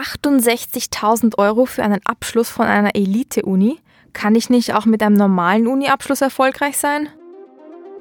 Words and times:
68.000 0.00 1.38
Euro 1.38 1.66
für 1.66 1.82
einen 1.82 2.00
Abschluss 2.04 2.48
von 2.48 2.66
einer 2.66 2.94
Elite-Uni? 2.94 3.78
Kann 4.12 4.34
ich 4.34 4.50
nicht 4.50 4.74
auch 4.74 4.86
mit 4.86 5.02
einem 5.02 5.16
normalen 5.16 5.66
Uni-Abschluss 5.66 6.20
erfolgreich 6.20 6.78
sein? 6.78 7.08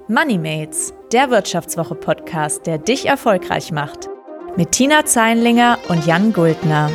MoneyMates, 0.07 0.93
der 1.11 1.29
Wirtschaftswoche-Podcast, 1.29 2.65
der 2.65 2.79
dich 2.79 3.05
erfolgreich 3.05 3.71
macht. 3.71 4.09
Mit 4.55 4.71
Tina 4.71 5.05
Zeinlinger 5.05 5.77
und 5.87 6.05
Jan 6.05 6.33
Guldner. 6.33 6.89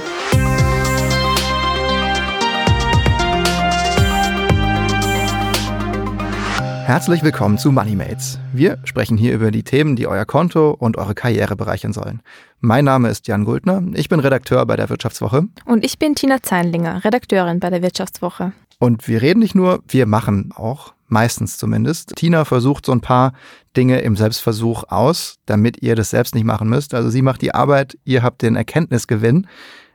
Herzlich 6.86 7.22
willkommen 7.22 7.56
zu 7.56 7.72
MoneyMates. 7.72 8.38
Wir 8.52 8.78
sprechen 8.84 9.16
hier 9.16 9.32
über 9.32 9.50
die 9.50 9.62
Themen, 9.62 9.96
die 9.96 10.06
euer 10.06 10.26
Konto 10.26 10.70
und 10.70 10.98
eure 10.98 11.14
Karriere 11.14 11.56
bereichern 11.56 11.94
sollen. 11.94 12.20
Mein 12.60 12.84
Name 12.84 13.08
ist 13.08 13.26
Jan 13.26 13.46
Guldner, 13.46 13.82
ich 13.94 14.10
bin 14.10 14.20
Redakteur 14.20 14.66
bei 14.66 14.76
der 14.76 14.90
Wirtschaftswoche. 14.90 15.48
Und 15.64 15.82
ich 15.82 15.98
bin 15.98 16.14
Tina 16.14 16.42
Zeinlinger, 16.42 17.02
Redakteurin 17.02 17.58
bei 17.58 17.70
der 17.70 17.80
Wirtschaftswoche. 17.80 18.52
Und 18.78 19.08
wir 19.08 19.22
reden 19.22 19.40
nicht 19.40 19.54
nur, 19.54 19.82
wir 19.88 20.04
machen 20.04 20.52
auch, 20.54 20.92
meistens 21.08 21.56
zumindest. 21.56 22.16
Tina 22.16 22.44
versucht 22.44 22.84
so 22.84 22.92
ein 22.92 23.00
paar 23.00 23.32
Dinge 23.78 24.00
im 24.02 24.14
Selbstversuch 24.14 24.84
aus, 24.88 25.38
damit 25.46 25.82
ihr 25.82 25.96
das 25.96 26.10
selbst 26.10 26.34
nicht 26.34 26.44
machen 26.44 26.68
müsst. 26.68 26.92
Also 26.92 27.08
sie 27.08 27.22
macht 27.22 27.40
die 27.40 27.54
Arbeit, 27.54 27.96
ihr 28.04 28.22
habt 28.22 28.42
den 28.42 28.56
Erkenntnisgewinn. 28.56 29.46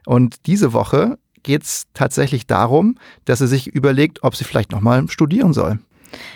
Und 0.07 0.47
diese 0.47 0.73
Woche 0.73 1.19
geht 1.43 1.63
es 1.63 1.85
tatsächlich 1.93 2.47
darum, 2.47 2.95
dass 3.25 3.39
sie 3.39 3.47
sich 3.47 3.67
überlegt, 3.67 4.23
ob 4.23 4.35
sie 4.35 4.43
vielleicht 4.43 4.71
nochmal 4.71 5.07
studieren 5.07 5.53
soll. 5.53 5.79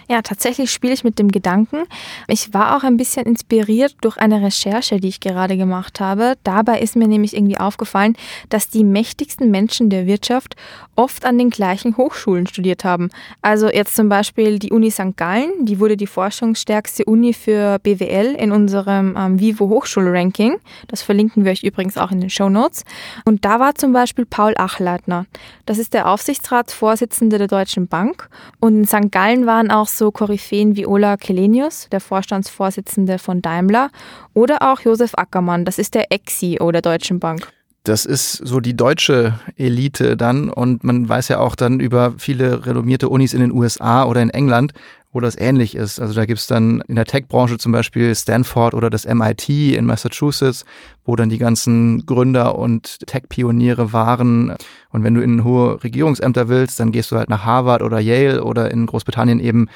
Ja, 0.10 0.22
tatsächlich 0.22 0.72
spiele 0.72 0.94
ich 0.94 1.04
mit 1.04 1.20
dem 1.20 1.32
Gedanken. 1.32 1.84
Ich 2.28 2.54
war 2.54 2.78
auch 2.78 2.84
ein 2.84 2.98
bisschen 2.98 3.26
inspiriert 3.26 3.96
durch 4.02 4.18
eine 4.18 4.42
Recherche, 4.42 5.00
die 5.00 5.08
ich 5.08 5.20
gerade 5.20 5.58
gemacht 5.58 6.00
habe. 6.00 6.36
Dabei 6.44 6.80
ist 6.80 6.96
mir 6.96 7.08
nämlich 7.08 7.36
irgendwie 7.36 7.58
aufgefallen, 7.58 8.16
dass 8.50 8.70
die 8.70 8.84
mächtigsten 8.84 9.52
Menschen 9.52 9.90
der 9.90 10.06
Wirtschaft 10.06 10.56
oft 10.96 11.26
an 11.26 11.38
den 11.38 11.50
gleichen 11.50 11.98
Hochschulen 11.98 12.48
studiert 12.48 12.84
haben. 12.84 13.10
Also 13.42 13.70
jetzt 13.70 13.96
zum 13.96 14.10
Beispiel 14.10 14.60
die 14.60 14.72
Uni 14.72 14.92
St. 14.92 15.16
Gallen, 15.18 15.66
die 15.66 15.80
wurde 15.80 15.98
die 15.98 16.08
forschungsstärkste 16.08 17.06
Uni 17.06 17.34
für 17.34 17.80
BWL 17.80 18.36
in 18.36 18.52
unserem 18.52 19.16
ähm, 19.18 19.40
Vivo 19.40 19.70
Hochschulranking. 19.70 20.58
Das 20.88 21.02
verlinken 21.02 21.46
wir 21.46 21.52
euch 21.52 21.64
übrigens 21.64 21.98
auch 21.98 22.12
in 22.12 22.22
den 22.22 22.30
Show 22.30 22.50
Notes. 22.50 22.84
Und 23.26 23.46
da 23.46 23.60
war 23.60 23.76
zum 23.76 23.94
Beispiel 23.94 24.26
Paul 24.26 24.54
Achleitner. 24.58 25.26
Das 25.66 25.78
ist 25.78 25.94
der 25.94 26.10
Aufsichtsratsvorsitzende 26.10 27.38
der 27.38 27.48
Deutschen 27.48 27.88
Bank. 27.88 28.30
Und 28.60 28.76
in 28.78 28.86
St. 28.86 29.12
Gallen 29.12 29.46
waren 29.46 29.72
auch 29.72 29.88
so 29.88 30.12
Koryphäen 30.12 30.76
wie 30.76 30.86
Ola 30.86 31.18
Kelenius, 31.18 31.88
der 31.92 32.00
Vorstandsvorsitzende 32.00 33.20
von 33.20 33.42
Daimler, 33.42 33.90
oder 34.34 34.62
auch 34.62 34.82
Josef 34.82 35.14
Ackermann, 35.16 35.66
das 35.66 35.78
ist 35.78 35.96
der 35.96 36.12
Ex-CEO 36.12 36.72
der 36.72 36.82
Deutschen 36.82 37.20
Bank. 37.20 37.48
Das 37.84 38.06
ist 38.06 38.36
so 38.38 38.62
die 38.62 38.78
deutsche 38.78 39.40
Elite 39.58 40.16
dann 40.16 40.50
und 40.50 40.86
man 40.86 41.10
weiß 41.10 41.28
ja 41.28 41.40
auch 41.40 41.56
dann 41.56 41.82
über 41.82 42.14
viele 42.18 42.66
renommierte 42.66 43.10
Unis 43.10 43.34
in 43.34 43.42
den 43.42 43.52
USA 43.52 44.06
oder 44.06 44.22
in 44.22 44.30
England, 44.30 44.72
wo 45.12 45.20
das 45.20 45.38
ähnlich 45.38 45.76
ist. 45.76 46.00
Also 46.00 46.14
da 46.14 46.26
gibt's 46.26 46.48
dann 46.48 46.82
in 46.88 46.96
der 46.96 47.04
Tech-Branche 47.04 47.58
zum 47.58 47.74
Beispiel 47.74 48.16
Stanford 48.16 48.74
oder 48.74 48.90
das 48.90 49.06
MIT 49.06 49.50
in 49.50 49.86
Massachusetts, 49.86 50.64
wo 51.04 51.18
dann 51.18 51.28
die 51.28 51.40
ganzen 51.40 52.06
Gründer 52.06 52.58
und 52.58 53.06
Tech-Pioniere 53.06 53.92
waren. 53.92 54.56
Und 54.92 55.04
wenn 55.04 55.16
du 55.16 55.22
in 55.22 55.44
hohe 55.44 55.84
Regierungsämter 55.84 56.48
willst, 56.48 56.80
dann 56.80 56.94
gehst 56.94 57.12
du 57.12 57.18
halt 57.18 57.30
nach 57.30 57.44
Harvard 57.44 57.82
oder 57.82 58.00
Yale 58.00 58.46
oder 58.46 58.72
in 58.72 58.86
Großbritannien 58.86 59.42
eben 59.42 59.68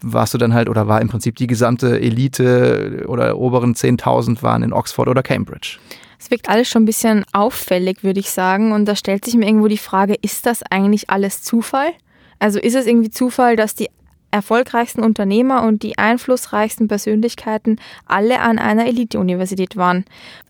warst 0.00 0.34
du 0.34 0.38
dann 0.38 0.54
halt 0.54 0.68
oder 0.68 0.86
war 0.86 1.00
im 1.00 1.08
Prinzip 1.08 1.34
die 1.34 1.48
gesamte 1.48 2.00
Elite 2.00 3.06
oder 3.08 3.36
oberen 3.36 3.74
10.000 3.74 4.40
waren 4.44 4.62
in 4.62 4.72
Oxford 4.72 5.08
oder 5.08 5.24
Cambridge. 5.24 5.78
Es 6.18 6.30
wirkt 6.30 6.48
alles 6.48 6.68
schon 6.68 6.82
ein 6.82 6.86
bisschen 6.86 7.24
auffällig, 7.32 8.02
würde 8.02 8.20
ich 8.20 8.30
sagen. 8.30 8.72
Und 8.72 8.86
da 8.86 8.96
stellt 8.96 9.24
sich 9.24 9.34
mir 9.34 9.46
irgendwo 9.46 9.68
die 9.68 9.78
Frage, 9.78 10.14
ist 10.22 10.46
das 10.46 10.62
eigentlich 10.70 11.10
alles 11.10 11.42
Zufall? 11.42 11.92
Also 12.38 12.58
ist 12.58 12.74
es 12.74 12.86
irgendwie 12.86 13.10
Zufall, 13.10 13.56
dass 13.56 13.74
die 13.74 13.88
erfolgreichsten 14.30 15.02
Unternehmer 15.02 15.62
und 15.62 15.82
die 15.82 15.98
einflussreichsten 15.98 16.88
Persönlichkeiten 16.88 17.78
alle 18.06 18.40
an 18.40 18.58
einer 18.58 18.86
Elite-Universität 18.86 19.76
waren? 19.76 20.04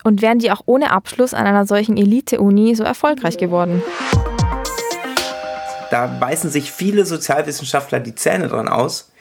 Und 0.05 0.23
wären 0.23 0.39
die 0.39 0.51
auch 0.51 0.63
ohne 0.67 0.91
Abschluss 0.91 1.35
an 1.35 1.47
einer 1.47 1.67
solchen 1.67 1.97
Elite-Uni 1.97 2.75
so 2.75 2.85
erfolgreich 2.85 3.37
geworden? 3.37 3.83
Da 5.91 6.07
beißen 6.07 6.51
sich 6.51 6.73
viele 6.73 7.07
Sozialwissenschaftler 7.07 8.01
die 8.01 8.15
Zähne 8.15 8.49
dran 8.49 8.69
aus, 8.69 9.13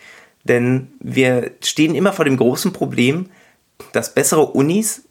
denn 0.43 0.93
wir 0.99 1.51
stehen 1.63 1.95
immer 1.95 2.13
vor 2.13 2.25
dem 2.25 2.37
großen 2.37 2.73
Problem, 2.73 3.29
dass 3.91 4.13
bessere 4.13 4.47
Unis 4.47 5.04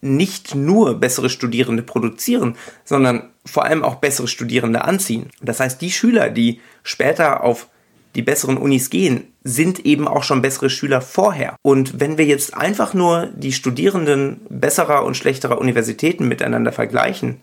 nicht 0.00 0.54
nur 0.54 0.94
bessere 0.94 1.30
Studierende 1.30 1.82
produzieren, 1.82 2.56
sondern 2.84 3.30
vor 3.44 3.64
allem 3.64 3.82
auch 3.82 3.96
bessere 3.96 4.28
Studierende 4.28 4.84
anziehen. 4.84 5.30
Das 5.40 5.60
heißt, 5.60 5.80
die 5.80 5.90
Schüler, 5.90 6.30
die 6.30 6.60
später 6.82 7.42
auf 7.42 7.68
die 8.14 8.22
besseren 8.22 8.56
Unis 8.56 8.90
gehen, 8.90 9.32
sind 9.44 9.84
eben 9.84 10.08
auch 10.08 10.22
schon 10.22 10.42
bessere 10.42 10.70
Schüler 10.70 11.00
vorher. 11.00 11.56
Und 11.62 12.00
wenn 12.00 12.18
wir 12.18 12.24
jetzt 12.24 12.54
einfach 12.54 12.94
nur 12.94 13.26
die 13.34 13.52
Studierenden 13.52 14.40
besserer 14.48 15.04
und 15.04 15.16
schlechterer 15.16 15.58
Universitäten 15.58 16.28
miteinander 16.28 16.72
vergleichen, 16.72 17.40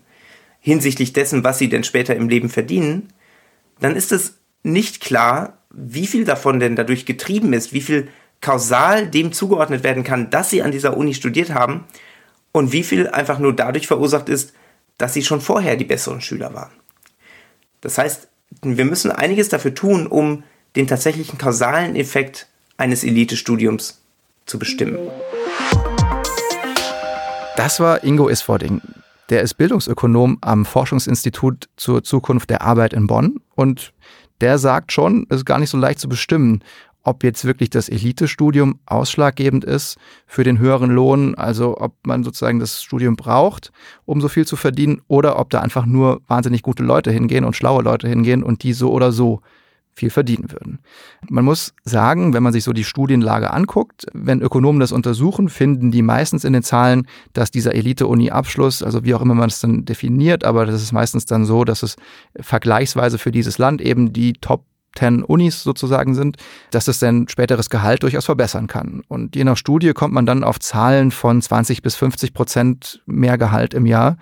hinsichtlich 0.60 1.12
dessen, 1.12 1.44
was 1.44 1.58
sie 1.58 1.68
denn 1.68 1.84
später 1.84 2.16
im 2.16 2.28
Leben 2.28 2.48
verdienen, 2.48 3.12
dann 3.80 3.96
ist 3.96 4.12
es 4.12 4.38
nicht 4.62 5.00
klar, 5.00 5.58
wie 5.70 6.06
viel 6.06 6.24
davon 6.24 6.58
denn 6.58 6.76
dadurch 6.76 7.06
getrieben 7.06 7.52
ist, 7.52 7.72
wie 7.72 7.80
viel 7.80 8.08
kausal 8.40 9.06
dem 9.06 9.32
zugeordnet 9.32 9.84
werden 9.84 10.04
kann, 10.04 10.30
dass 10.30 10.50
sie 10.50 10.62
an 10.62 10.72
dieser 10.72 10.96
Uni 10.96 11.14
studiert 11.14 11.54
haben 11.54 11.84
und 12.56 12.72
wie 12.72 12.84
viel 12.84 13.06
einfach 13.08 13.38
nur 13.38 13.54
dadurch 13.54 13.86
verursacht 13.86 14.30
ist, 14.30 14.54
dass 14.96 15.12
sie 15.12 15.22
schon 15.22 15.42
vorher 15.42 15.76
die 15.76 15.84
besseren 15.84 16.22
Schüler 16.22 16.54
waren. 16.54 16.72
Das 17.82 17.98
heißt, 17.98 18.28
wir 18.62 18.86
müssen 18.86 19.10
einiges 19.10 19.50
dafür 19.50 19.74
tun, 19.74 20.06
um 20.06 20.42
den 20.74 20.86
tatsächlichen 20.86 21.36
kausalen 21.36 21.96
Effekt 21.96 22.46
eines 22.78 23.04
Elite-Studiums 23.04 24.00
zu 24.46 24.58
bestimmen. 24.58 24.96
Das 27.58 27.78
war 27.78 28.02
Ingo 28.02 28.28
Isfording. 28.28 28.80
Der 29.28 29.42
ist 29.42 29.58
Bildungsökonom 29.58 30.38
am 30.40 30.64
Forschungsinstitut 30.64 31.68
zur 31.76 32.04
Zukunft 32.04 32.48
der 32.48 32.62
Arbeit 32.62 32.94
in 32.94 33.06
Bonn 33.06 33.42
und 33.54 33.92
der 34.40 34.56
sagt 34.56 34.92
schon, 34.92 35.26
es 35.28 35.38
ist 35.38 35.44
gar 35.44 35.58
nicht 35.58 35.70
so 35.70 35.76
leicht 35.76 35.98
zu 35.98 36.08
bestimmen, 36.08 36.64
ob 37.06 37.22
jetzt 37.22 37.44
wirklich 37.44 37.70
das 37.70 37.88
Elitestudium 37.88 38.80
ausschlaggebend 38.84 39.64
ist 39.64 39.96
für 40.26 40.42
den 40.42 40.58
höheren 40.58 40.90
Lohn, 40.90 41.36
also 41.36 41.78
ob 41.78 41.94
man 42.04 42.24
sozusagen 42.24 42.58
das 42.58 42.82
Studium 42.82 43.14
braucht, 43.14 43.70
um 44.04 44.20
so 44.20 44.28
viel 44.28 44.44
zu 44.44 44.56
verdienen, 44.56 45.00
oder 45.06 45.38
ob 45.38 45.50
da 45.50 45.60
einfach 45.60 45.86
nur 45.86 46.20
wahnsinnig 46.26 46.62
gute 46.62 46.82
Leute 46.82 47.12
hingehen 47.12 47.44
und 47.44 47.54
schlaue 47.54 47.82
Leute 47.82 48.08
hingehen 48.08 48.42
und 48.42 48.64
die 48.64 48.72
so 48.72 48.90
oder 48.90 49.12
so 49.12 49.40
viel 49.92 50.10
verdienen 50.10 50.50
würden. 50.50 50.80
Man 51.30 51.44
muss 51.44 51.74
sagen, 51.84 52.34
wenn 52.34 52.42
man 52.42 52.52
sich 52.52 52.64
so 52.64 52.72
die 52.72 52.84
Studienlage 52.84 53.52
anguckt, 53.52 54.06
wenn 54.12 54.42
Ökonomen 54.42 54.80
das 54.80 54.92
untersuchen, 54.92 55.48
finden 55.48 55.92
die 55.92 56.02
meistens 56.02 56.44
in 56.44 56.52
den 56.52 56.64
Zahlen, 56.64 57.06
dass 57.32 57.52
dieser 57.52 57.74
Elite-Uni-Abschluss, 57.74 58.82
also 58.82 59.04
wie 59.04 59.14
auch 59.14 59.22
immer 59.22 59.34
man 59.34 59.48
es 59.48 59.60
dann 59.60 59.84
definiert, 59.84 60.44
aber 60.44 60.66
das 60.66 60.82
ist 60.82 60.92
meistens 60.92 61.24
dann 61.24 61.46
so, 61.46 61.64
dass 61.64 61.82
es 61.84 61.96
vergleichsweise 62.38 63.16
für 63.16 63.30
dieses 63.30 63.58
Land 63.58 63.80
eben 63.80 64.12
die 64.12 64.34
Top 64.34 64.64
10 64.96 65.22
Unis 65.22 65.62
sozusagen 65.62 66.14
sind, 66.14 66.36
dass 66.70 66.88
es 66.88 66.98
dann 66.98 67.28
späteres 67.28 67.70
Gehalt 67.70 68.02
durchaus 68.02 68.24
verbessern 68.24 68.66
kann. 68.66 69.02
Und 69.08 69.36
je 69.36 69.44
nach 69.44 69.56
Studie 69.56 69.92
kommt 69.92 70.14
man 70.14 70.26
dann 70.26 70.44
auf 70.44 70.58
Zahlen 70.58 71.10
von 71.10 71.40
20 71.40 71.82
bis 71.82 71.96
50 71.96 72.32
Prozent 72.34 73.02
mehr 73.06 73.38
Gehalt 73.38 73.74
im 73.74 73.86
Jahr 73.86 74.16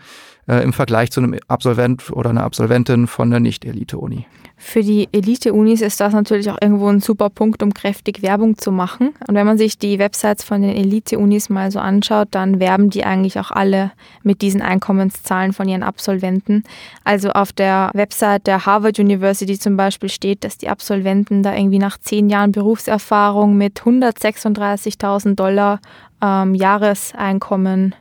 äh, 0.49 0.63
im 0.63 0.73
Vergleich 0.73 1.11
zu 1.11 1.21
einem 1.21 1.39
Absolvent 1.49 2.11
oder 2.11 2.31
einer 2.31 2.45
Absolventin 2.45 3.07
von 3.07 3.31
der 3.31 3.41
Nicht-Elite-Uni. 3.41 4.27
Für 4.57 4.83
die 4.83 5.09
Elite-Unis 5.13 5.81
ist 5.81 6.01
das 6.01 6.13
natürlich 6.13 6.49
auch 6.51 6.59
irgendwo 6.61 6.89
ein 6.89 7.01
super 7.01 7.29
Punkt, 7.29 7.63
um 7.63 7.75
kräftig 7.75 8.23
Werbung 8.23 8.57
zu 8.57 8.71
machen. 8.71 9.11
Und 9.29 9.35
wenn 9.35 9.47
man 9.47 9.59
sich 9.59 9.79
die 9.79 9.99
Websites 9.99 10.45
von 10.45 10.63
den 10.63 10.71
Elite-Unis 10.71 11.51
mal 11.51 11.71
so 11.71 11.81
anschaut, 11.81 12.29
dann 12.31 12.61
werben 12.61 12.89
die 12.89 13.05
eigentlich 13.05 13.39
auch 13.39 13.51
alle 13.51 13.93
mit 14.23 14.43
diesen 14.43 14.63
Einkommenszahlen 14.63 15.53
von 15.53 15.69
ihren 15.69 15.83
Absolventen. 15.83 16.63
Also 17.03 17.31
auf 17.31 17.53
der 17.53 17.91
Website 17.95 18.47
der 18.47 18.65
Harvard 18.65 18.99
University 18.99 19.59
zum 19.59 19.77
Beispiel 19.77 20.09
steht, 20.09 20.45
dass 20.45 20.57
die 20.57 20.69
Absolventen 20.69 21.43
da 21.43 21.55
irgendwie 21.55 21.79
nach 21.79 21.99
zehn 21.99 22.31
Jahren 22.31 22.53
Berufserfahrung 22.53 23.57
mit 23.57 23.83
136.000 23.83 25.35
Dollar 25.35 25.81
ähm, 26.23 26.55
Jahreseinkommen 26.55 27.95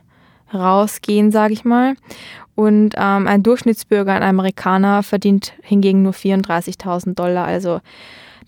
rausgehen, 0.54 1.32
sage 1.32 1.52
ich 1.52 1.64
mal. 1.64 1.94
Und 2.54 2.94
ähm, 2.96 3.26
ein 3.26 3.42
Durchschnittsbürger, 3.42 4.12
ein 4.12 4.22
Amerikaner, 4.22 5.02
verdient 5.02 5.54
hingegen 5.62 6.02
nur 6.02 6.12
34.000 6.12 7.14
Dollar. 7.14 7.46
Also 7.46 7.80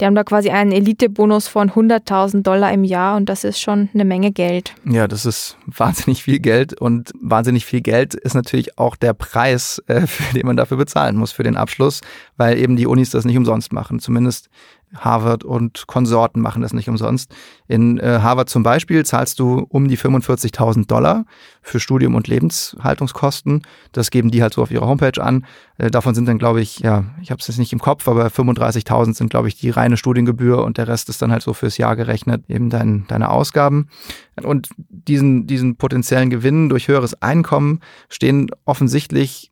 die 0.01 0.05
haben 0.05 0.15
da 0.15 0.25
quasi 0.25 0.51
einen 0.51 0.73
Elitebonus 0.73 1.49
von 1.49 1.71
100.000 1.71 2.43
Dollar 2.43 2.73
im 2.73 2.85
Jahr 2.85 3.17
und 3.17 3.29
das 3.29 3.45
ist 3.45 3.61
schon 3.61 3.89
eine 3.95 4.05
Menge 4.05 4.31
Geld. 4.31 4.75
Ja, 4.85 5.09
das 5.09 5.25
ist 5.25 5.57
wahnsinnig 5.67 6.23
viel 6.23 6.39
Geld 6.39 6.79
und 6.79 7.13
wahnsinnig 7.21 7.65
viel 7.65 7.81
Geld 7.81 8.15
ist 8.15 8.35
natürlich 8.35 8.79
auch 8.79 8.97
der 8.97 9.15
Preis, 9.15 9.83
äh, 9.87 10.01
für 10.07 10.35
den 10.35 10.47
man 10.47 10.57
dafür 10.57 10.77
bezahlen 10.77 11.17
muss 11.17 11.33
für 11.33 11.43
den 11.43 11.57
Abschluss, 11.57 12.03
weil 12.37 12.59
eben 12.59 12.77
die 12.77 12.87
Unis 12.87 13.11
das 13.11 13.25
nicht 13.25 13.39
umsonst 13.39 13.73
machen. 13.73 13.99
Zumindest 13.99 14.51
Harvard 14.95 15.45
und 15.45 15.87
Konsorten 15.87 16.41
machen 16.41 16.63
das 16.63 16.73
nicht 16.73 16.89
umsonst. 16.89 17.35
In 17.69 17.99
äh, 17.99 18.21
Harvard 18.23 18.49
zum 18.49 18.63
Beispiel 18.63 19.05
zahlst 19.05 19.39
du 19.39 19.67
um 19.69 19.89
die 19.89 19.99
45.000 19.99 20.87
Dollar 20.87 21.25
für 21.61 21.81
Studium 21.81 22.15
und 22.15 22.29
Lebenshaltungskosten. 22.29 23.63
Das 23.93 24.11
geben 24.11 24.31
die 24.31 24.43
halt 24.43 24.55
so 24.55 24.63
auf 24.63 24.71
ihrer 24.71 24.87
Homepage 24.87 25.23
an. 25.23 25.45
Äh, 25.79 25.91
davon 25.91 26.15
sind 26.15 26.27
dann, 26.27 26.39
glaube 26.39 26.61
ich, 26.61 26.79
ja, 26.81 27.05
ich 27.21 27.31
habe 27.31 27.41
es 27.41 27.49
jetzt 27.49 27.59
nicht 27.59 27.73
im 27.73 27.81
Kopf, 27.81 28.07
aber 28.09 28.27
35.000 28.29 29.15
sind, 29.15 29.31
glaube 29.31 29.49
ich, 29.49 29.57
die 29.57 29.71
reine 29.71 29.97
Studiengebühr 29.97 30.65
und 30.65 30.79
der 30.79 30.89
Rest 30.89 31.09
ist 31.09 31.21
dann 31.21 31.33
halt 31.33 31.43
so 31.43 31.53
fürs 31.53 31.79
Jahr 31.79 31.97
gerechnet, 31.97 32.45
eben 32.49 32.71
dein, 32.71 33.07
deine 33.09 33.31
Ausgaben. 33.31 33.89
Und 34.43 34.69
diesen, 34.77 35.47
diesen 35.47 35.77
potenziellen 35.77 36.31
Gewinn 36.31 36.69
durch 36.69 36.89
höheres 36.89 37.21
Einkommen 37.23 37.81
stehen 38.09 38.51
offensichtlich 38.65 39.51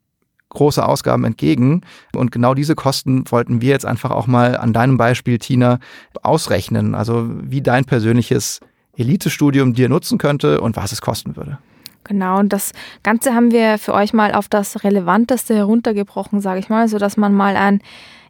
große 0.55 0.85
Ausgaben 0.85 1.25
entgegen. 1.25 1.83
Und 2.15 2.33
genau 2.33 2.55
diese 2.55 2.75
Kosten 2.75 3.25
wollten 3.31 3.61
wir 3.61 3.71
jetzt 3.71 3.87
einfach 3.87 4.11
auch 4.11 4.27
mal 4.27 4.56
an 4.56 4.73
deinem 4.73 4.97
Beispiel, 4.97 5.39
Tina, 5.39 5.79
ausrechnen. 6.23 6.95
Also 6.95 7.29
wie 7.29 7.61
dein 7.61 7.85
persönliches 7.85 8.61
Elitestudium 8.97 9.75
dir 9.75 9.89
nutzen 9.89 10.19
könnte 10.19 10.61
und 10.61 10.77
was 10.77 10.93
es 10.93 11.01
kosten 11.01 11.37
würde. 11.37 11.59
Genau, 12.05 12.39
und 12.39 12.53
das 12.53 12.73
Ganze 13.03 13.35
haben 13.35 13.51
wir 13.51 13.79
für 13.79 13.95
euch 13.95 14.12
mal 14.12 14.35
auf 14.35 14.49
das 14.49 14.85
Relevanteste 14.85 15.55
heruntergebrochen, 15.55 16.41
sage 16.41 16.61
ich 16.61 16.69
mal, 16.69 16.87
sodass 16.87 17.17
man 17.17 17.33
mal 17.33 17.57
ein 17.57 17.81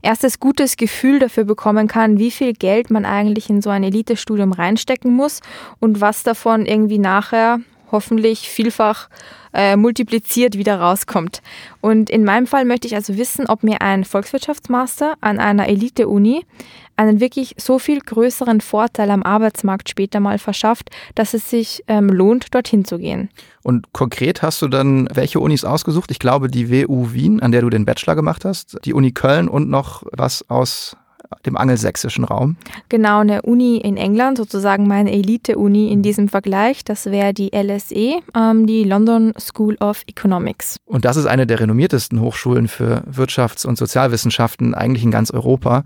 erstes 0.00 0.38
gutes 0.38 0.76
Gefühl 0.76 1.18
dafür 1.18 1.44
bekommen 1.44 1.88
kann, 1.88 2.18
wie 2.18 2.30
viel 2.30 2.52
Geld 2.52 2.90
man 2.90 3.04
eigentlich 3.04 3.50
in 3.50 3.62
so 3.62 3.70
ein 3.70 3.82
Elitestudium 3.82 4.52
reinstecken 4.52 5.12
muss 5.12 5.40
und 5.80 6.00
was 6.00 6.22
davon 6.22 6.66
irgendwie 6.66 6.98
nachher 6.98 7.58
hoffentlich 7.94 8.48
vielfach 8.48 9.08
äh, 9.54 9.76
multipliziert 9.76 10.58
wieder 10.58 10.80
rauskommt. 10.80 11.40
Und 11.80 12.10
in 12.10 12.24
meinem 12.24 12.48
Fall 12.48 12.64
möchte 12.64 12.88
ich 12.88 12.96
also 12.96 13.16
wissen, 13.16 13.46
ob 13.46 13.62
mir 13.62 13.80
ein 13.82 14.04
Volkswirtschaftsmaster 14.04 15.14
an 15.20 15.38
einer 15.38 15.68
Elite-Uni 15.68 16.44
einen 16.96 17.20
wirklich 17.20 17.54
so 17.56 17.78
viel 17.78 18.00
größeren 18.00 18.60
Vorteil 18.60 19.10
am 19.10 19.22
Arbeitsmarkt 19.22 19.88
später 19.88 20.18
mal 20.18 20.38
verschafft, 20.38 20.90
dass 21.14 21.34
es 21.34 21.50
sich 21.50 21.84
ähm, 21.86 22.08
lohnt, 22.08 22.52
dorthin 22.52 22.84
zu 22.84 22.98
gehen. 22.98 23.30
Und 23.62 23.92
konkret 23.92 24.42
hast 24.42 24.60
du 24.60 24.68
dann 24.68 25.08
welche 25.12 25.38
Unis 25.38 25.64
ausgesucht? 25.64 26.10
Ich 26.10 26.18
glaube 26.18 26.48
die 26.48 26.70
WU 26.70 27.12
Wien, 27.12 27.40
an 27.40 27.52
der 27.52 27.62
du 27.62 27.70
den 27.70 27.84
Bachelor 27.84 28.16
gemacht 28.16 28.44
hast, 28.44 28.76
die 28.84 28.92
Uni 28.92 29.12
Köln 29.12 29.48
und 29.48 29.70
noch 29.70 30.02
was 30.12 30.48
aus 30.50 30.96
dem 31.46 31.56
angelsächsischen 31.56 32.24
Raum. 32.24 32.56
Genau, 32.88 33.20
eine 33.20 33.42
Uni 33.42 33.78
in 33.78 33.96
England, 33.96 34.38
sozusagen 34.38 34.86
meine 34.86 35.12
Elite-Uni 35.12 35.92
in 35.92 36.02
diesem 36.02 36.28
Vergleich, 36.28 36.84
das 36.84 37.06
wäre 37.06 37.34
die 37.34 37.50
LSE, 37.54 38.20
ähm, 38.34 38.66
die 38.66 38.84
London 38.84 39.32
School 39.38 39.76
of 39.80 40.02
Economics. 40.06 40.76
Und 40.84 41.04
das 41.04 41.16
ist 41.16 41.26
eine 41.26 41.46
der 41.46 41.60
renommiertesten 41.60 42.20
Hochschulen 42.20 42.68
für 42.68 43.02
Wirtschafts- 43.10 43.66
und 43.66 43.78
Sozialwissenschaften 43.78 44.74
eigentlich 44.74 45.04
in 45.04 45.10
ganz 45.10 45.30
Europa. 45.30 45.84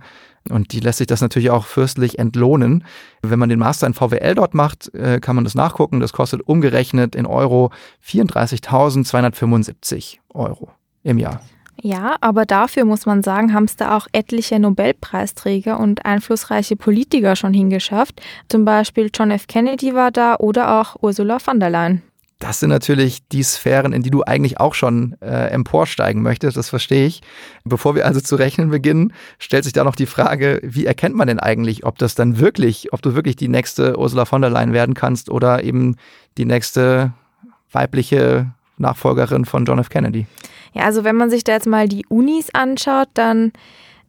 Und 0.51 0.73
die 0.73 0.81
lässt 0.81 0.99
sich 0.99 1.07
das 1.07 1.21
natürlich 1.21 1.51
auch 1.51 1.67
fürstlich 1.67 2.19
entlohnen. 2.19 2.85
Wenn 3.23 3.39
man 3.39 3.49
den 3.49 3.59
Master 3.59 3.87
in 3.87 3.95
VWL 3.95 4.35
dort 4.35 4.55
macht, 4.55 4.93
äh, 4.95 5.21
kann 5.21 5.37
man 5.37 5.45
das 5.45 5.55
nachgucken. 5.55 6.01
Das 6.01 6.13
kostet 6.13 6.43
umgerechnet 6.43 7.15
in 7.15 7.25
Euro 7.27 7.71
34.275 8.07 10.19
Euro 10.31 10.71
im 11.03 11.19
Jahr. 11.19 11.41
Ja, 11.81 12.17
aber 12.21 12.45
dafür 12.45 12.85
muss 12.85 13.07
man 13.07 13.23
sagen, 13.23 13.55
haben 13.55 13.65
es 13.65 13.77
da 13.77 13.97
auch 13.97 14.09
etliche 14.13 14.59
Nobelpreisträger 14.59 15.79
und 15.79 16.05
einflussreiche 16.05 16.75
Politiker 16.75 17.37
schon 17.37 17.55
hingeschafft. 17.55 18.21
Zum 18.49 18.65
Beispiel 18.65 19.11
John 19.15 19.31
F. 19.31 19.47
Kennedy 19.47 19.95
war 19.95 20.11
da 20.11 20.37
oder 20.37 20.81
auch 20.81 20.97
Ursula 21.01 21.39
von 21.39 21.61
der 21.61 21.71
Leyen. 21.71 22.03
Das 22.41 22.61
sind 22.61 22.71
natürlich 22.71 23.27
die 23.29 23.43
Sphären, 23.43 23.93
in 23.93 24.03
die 24.03 24.11
du 24.11 24.23
eigentlich 24.23 24.61
auch 24.61 24.75
schon 24.75 25.17
äh, 25.21 25.49
emporsteigen 25.49 26.23
möchtest, 26.23 26.57
das 26.57 26.69
verstehe 26.69 27.07
ich. 27.07 27.21
Bevor 27.65 27.97
wir 27.97 28.07
also 28.07 28.21
zu 28.21 28.37
rechnen 28.37 28.71
beginnen, 28.71 29.13
stellt 29.41 29.65
sich 29.65 29.73
da 29.73 29.83
noch 29.83 29.97
die 29.97 30.07
Frage, 30.07 30.61
wie 30.63 30.87
erkennt 30.87 31.17
man 31.17 31.27
denn 31.27 31.41
eigentlich, 31.41 31.85
ob 31.85 31.99
das 31.99 32.15
dann 32.15 32.39
wirklich, 32.39 32.93
ob 32.93 33.03
du 33.03 33.17
wirklich 33.17 33.35
die 33.35 33.49
nächste 33.49 33.99
Ursula 33.99 34.25
von 34.25 34.41
der 34.41 34.51
Leyen 34.51 34.73
werden 34.73 34.95
kannst 34.95 35.31
oder 35.31 35.65
eben 35.65 35.97
die 36.37 36.45
nächste 36.45 37.13
weibliche 37.73 38.53
Nachfolgerin 38.77 39.45
von 39.45 39.65
John 39.65 39.81
F. 39.81 39.89
Kennedy? 39.89 40.27
Ja, 40.75 40.83
also 40.85 41.05
wenn 41.05 41.17
man 41.17 41.31
sich 41.31 41.45
da 41.45 41.53
jetzt 41.53 41.67
mal 41.67 41.89
die 41.89 42.07
Unis 42.09 42.51
anschaut, 42.53 43.09
dann 43.15 43.53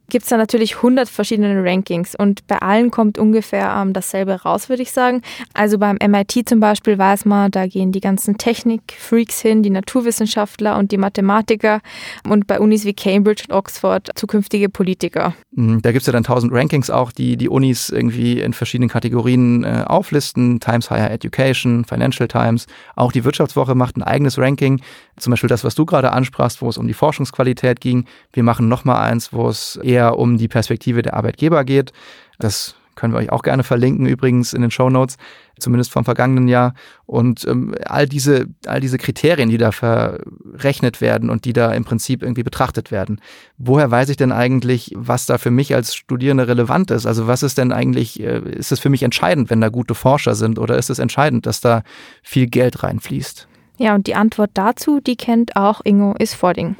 gibt 0.09 0.23
es 0.23 0.29
da 0.29 0.37
natürlich 0.37 0.77
100 0.77 1.07
verschiedene 1.07 1.63
Rankings 1.63 2.15
und 2.15 2.45
bei 2.47 2.57
allen 2.57 2.91
kommt 2.91 3.17
ungefähr 3.17 3.75
ähm, 3.81 3.93
dasselbe 3.93 4.41
raus, 4.41 4.69
würde 4.69 4.81
ich 4.81 4.91
sagen. 4.91 5.21
Also 5.53 5.77
beim 5.77 5.97
MIT 6.05 6.47
zum 6.49 6.59
Beispiel 6.59 6.97
weiß 6.97 7.25
man, 7.25 7.51
da 7.51 7.67
gehen 7.67 7.91
die 7.91 8.01
ganzen 8.01 8.37
Technik-Freaks 8.37 9.41
hin, 9.41 9.63
die 9.63 9.69
Naturwissenschaftler 9.69 10.77
und 10.77 10.91
die 10.91 10.97
Mathematiker 10.97 11.81
und 12.27 12.47
bei 12.47 12.59
Unis 12.59 12.85
wie 12.85 12.93
Cambridge 12.93 13.43
und 13.47 13.55
Oxford 13.55 14.09
zukünftige 14.15 14.69
Politiker. 14.69 15.33
Mhm, 15.51 15.81
da 15.81 15.91
gibt 15.91 16.01
es 16.01 16.07
ja 16.07 16.13
dann 16.13 16.25
1000 16.25 16.51
Rankings 16.53 16.89
auch, 16.89 17.11
die 17.11 17.37
die 17.37 17.49
Unis 17.49 17.89
irgendwie 17.89 18.41
in 18.41 18.53
verschiedenen 18.53 18.89
Kategorien 18.89 19.63
äh, 19.63 19.83
auflisten. 19.85 20.59
Times 20.59 20.89
Higher 20.89 21.11
Education, 21.11 21.85
Financial 21.85 22.27
Times, 22.27 22.65
auch 22.95 23.11
die 23.11 23.23
Wirtschaftswoche 23.23 23.75
macht 23.75 23.97
ein 23.97 24.03
eigenes 24.03 24.37
Ranking. 24.37 24.81
Zum 25.17 25.31
Beispiel 25.31 25.49
das, 25.49 25.63
was 25.63 25.75
du 25.75 25.85
gerade 25.85 26.11
ansprachst, 26.11 26.61
wo 26.61 26.69
es 26.69 26.77
um 26.77 26.87
die 26.87 26.93
Forschungsqualität 26.93 27.81
ging. 27.81 28.05
Wir 28.33 28.43
machen 28.43 28.67
nochmal 28.69 29.09
eins, 29.09 29.33
wo 29.33 29.49
es 29.49 29.75
eher 29.77 29.98
eher 29.99 30.17
um 30.17 30.37
die 30.37 30.47
Perspektive 30.47 31.01
der 31.01 31.15
Arbeitgeber 31.15 31.63
geht. 31.63 31.91
Das 32.39 32.75
können 32.95 33.13
wir 33.13 33.19
euch 33.19 33.31
auch 33.31 33.43
gerne 33.43 33.63
verlinken, 33.63 34.07
übrigens 34.07 34.51
in 34.51 34.61
den 34.61 34.71
Show 34.71 34.89
Notes, 34.89 35.15
zumindest 35.57 35.91
vom 35.91 36.03
vergangenen 36.03 36.49
Jahr. 36.49 36.73
Und 37.05 37.45
ähm, 37.47 37.73
all, 37.85 38.07
diese, 38.07 38.47
all 38.65 38.81
diese 38.81 38.97
Kriterien, 38.97 39.49
die 39.49 39.57
da 39.57 39.71
verrechnet 39.71 40.99
werden 40.99 41.29
und 41.29 41.45
die 41.45 41.53
da 41.53 41.71
im 41.71 41.85
Prinzip 41.85 42.21
irgendwie 42.21 42.43
betrachtet 42.43 42.91
werden. 42.91 43.21
Woher 43.57 43.89
weiß 43.89 44.09
ich 44.09 44.17
denn 44.17 44.33
eigentlich, 44.33 44.91
was 44.95 45.25
da 45.25 45.37
für 45.37 45.49
mich 45.49 45.73
als 45.73 45.95
Studierende 45.95 46.49
relevant 46.49 46.91
ist? 46.91 47.05
Also 47.05 47.25
was 47.25 47.41
ist 47.41 47.57
denn 47.57 47.71
eigentlich, 47.71 48.19
äh, 48.19 48.39
ist 48.39 48.73
es 48.73 48.81
für 48.81 48.89
mich 48.89 49.03
entscheidend, 49.03 49.49
wenn 49.49 49.61
da 49.61 49.69
gute 49.69 49.95
Forscher 49.95 50.35
sind 50.35 50.59
oder 50.59 50.77
ist 50.77 50.89
es 50.89 50.99
entscheidend, 50.99 51.45
dass 51.45 51.61
da 51.61 51.83
viel 52.21 52.47
Geld 52.47 52.83
reinfließt? 52.83 53.47
Ja, 53.77 53.95
und 53.95 54.07
die 54.07 54.15
Antwort 54.15 54.51
dazu, 54.55 54.99
die 54.99 55.15
kennt 55.15 55.55
auch 55.55 55.79
Ingo 55.85 56.13
Isfording. 56.19 56.75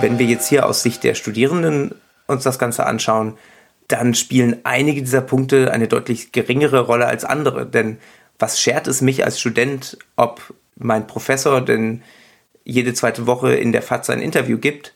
Wenn 0.00 0.18
wir 0.18 0.26
jetzt 0.26 0.48
hier 0.48 0.66
aus 0.66 0.82
Sicht 0.82 1.04
der 1.04 1.14
Studierenden 1.14 1.94
uns 2.26 2.44
das 2.44 2.58
Ganze 2.58 2.86
anschauen, 2.86 3.38
dann 3.88 4.14
spielen 4.14 4.58
einige 4.64 5.00
dieser 5.00 5.20
Punkte 5.20 5.72
eine 5.72 5.88
deutlich 5.88 6.32
geringere 6.32 6.80
Rolle 6.80 7.06
als 7.06 7.24
andere. 7.24 7.66
Denn 7.66 7.98
was 8.38 8.60
schert 8.60 8.86
es 8.88 9.00
mich 9.00 9.24
als 9.24 9.40
Student, 9.40 9.98
ob 10.16 10.54
mein 10.76 11.06
Professor 11.06 11.60
denn 11.60 12.02
jede 12.64 12.94
zweite 12.94 13.26
Woche 13.26 13.54
in 13.54 13.72
der 13.72 13.82
FAZ 13.82 14.10
ein 14.10 14.20
Interview 14.20 14.58
gibt 14.58 14.92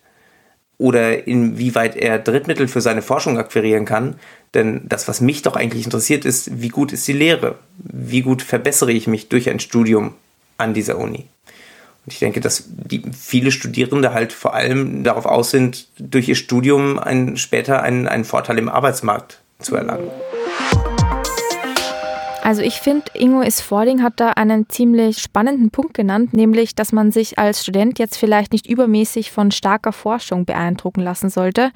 oder 0.77 1.27
inwieweit 1.27 1.97
er 1.97 2.19
Drittmittel 2.19 2.69
für 2.69 2.81
seine 2.81 3.03
Forschung 3.03 3.39
akquirieren 3.39 3.85
kann. 3.85 4.17
Denn 4.55 4.83
das, 4.89 5.09
was 5.09 5.21
mich 5.21 5.43
doch 5.43 5.57
eigentlich 5.57 5.85
interessiert, 5.85 6.25
ist, 6.25 6.61
wie 6.61 6.69
gut 6.69 6.93
ist 6.93 7.07
die 7.07 7.13
Lehre? 7.13 7.59
Wie 7.79 8.23
gut 8.23 8.43
verbessere 8.43 8.93
ich 8.93 9.07
mich 9.07 9.29
durch 9.29 9.49
ein 9.49 9.61
Studium 9.61 10.15
an 10.59 10.75
dieser 10.75 10.99
Uni? 10.99 11.27
Und 12.07 12.13
ich 12.13 12.19
denke, 12.19 12.41
dass 12.41 12.65
die, 12.67 13.03
viele 13.17 13.51
Studierende 13.51 14.13
halt 14.13 14.33
vor 14.33 14.55
allem 14.55 15.05
darauf 15.05 15.27
aus 15.27 15.51
sind, 15.51 15.89
durch 15.99 16.29
ihr 16.29 16.35
Studium 16.35 16.99
ein, 16.99 17.37
später 17.37 17.83
einen, 17.83 18.09
einen 18.09 18.25
Vorteil 18.25 18.59
im 18.59 18.69
Arbeitsmarkt 18.69 19.41
zu 19.59 19.77
erlangen. 19.77 20.11
Also 22.43 22.63
ich 22.63 22.81
finde, 22.81 23.05
Ingo 23.15 23.43
Isfording 23.43 24.03
hat 24.03 24.15
da 24.17 24.31
einen 24.31 24.69
ziemlich 24.69 25.19
spannenden 25.19 25.71
Punkt 25.71 25.93
genannt, 25.93 26.33
nämlich, 26.33 26.75
dass 26.75 26.91
man 26.91 27.13
sich 27.13 27.39
als 27.39 27.63
Student 27.63 27.99
jetzt 27.99 28.17
vielleicht 28.17 28.53
nicht 28.53 28.67
übermäßig 28.67 29.31
von 29.31 29.51
starker 29.51 29.93
Forschung 29.93 30.47
beeindrucken 30.47 31.03
lassen 31.03 31.29
sollte. 31.29 31.71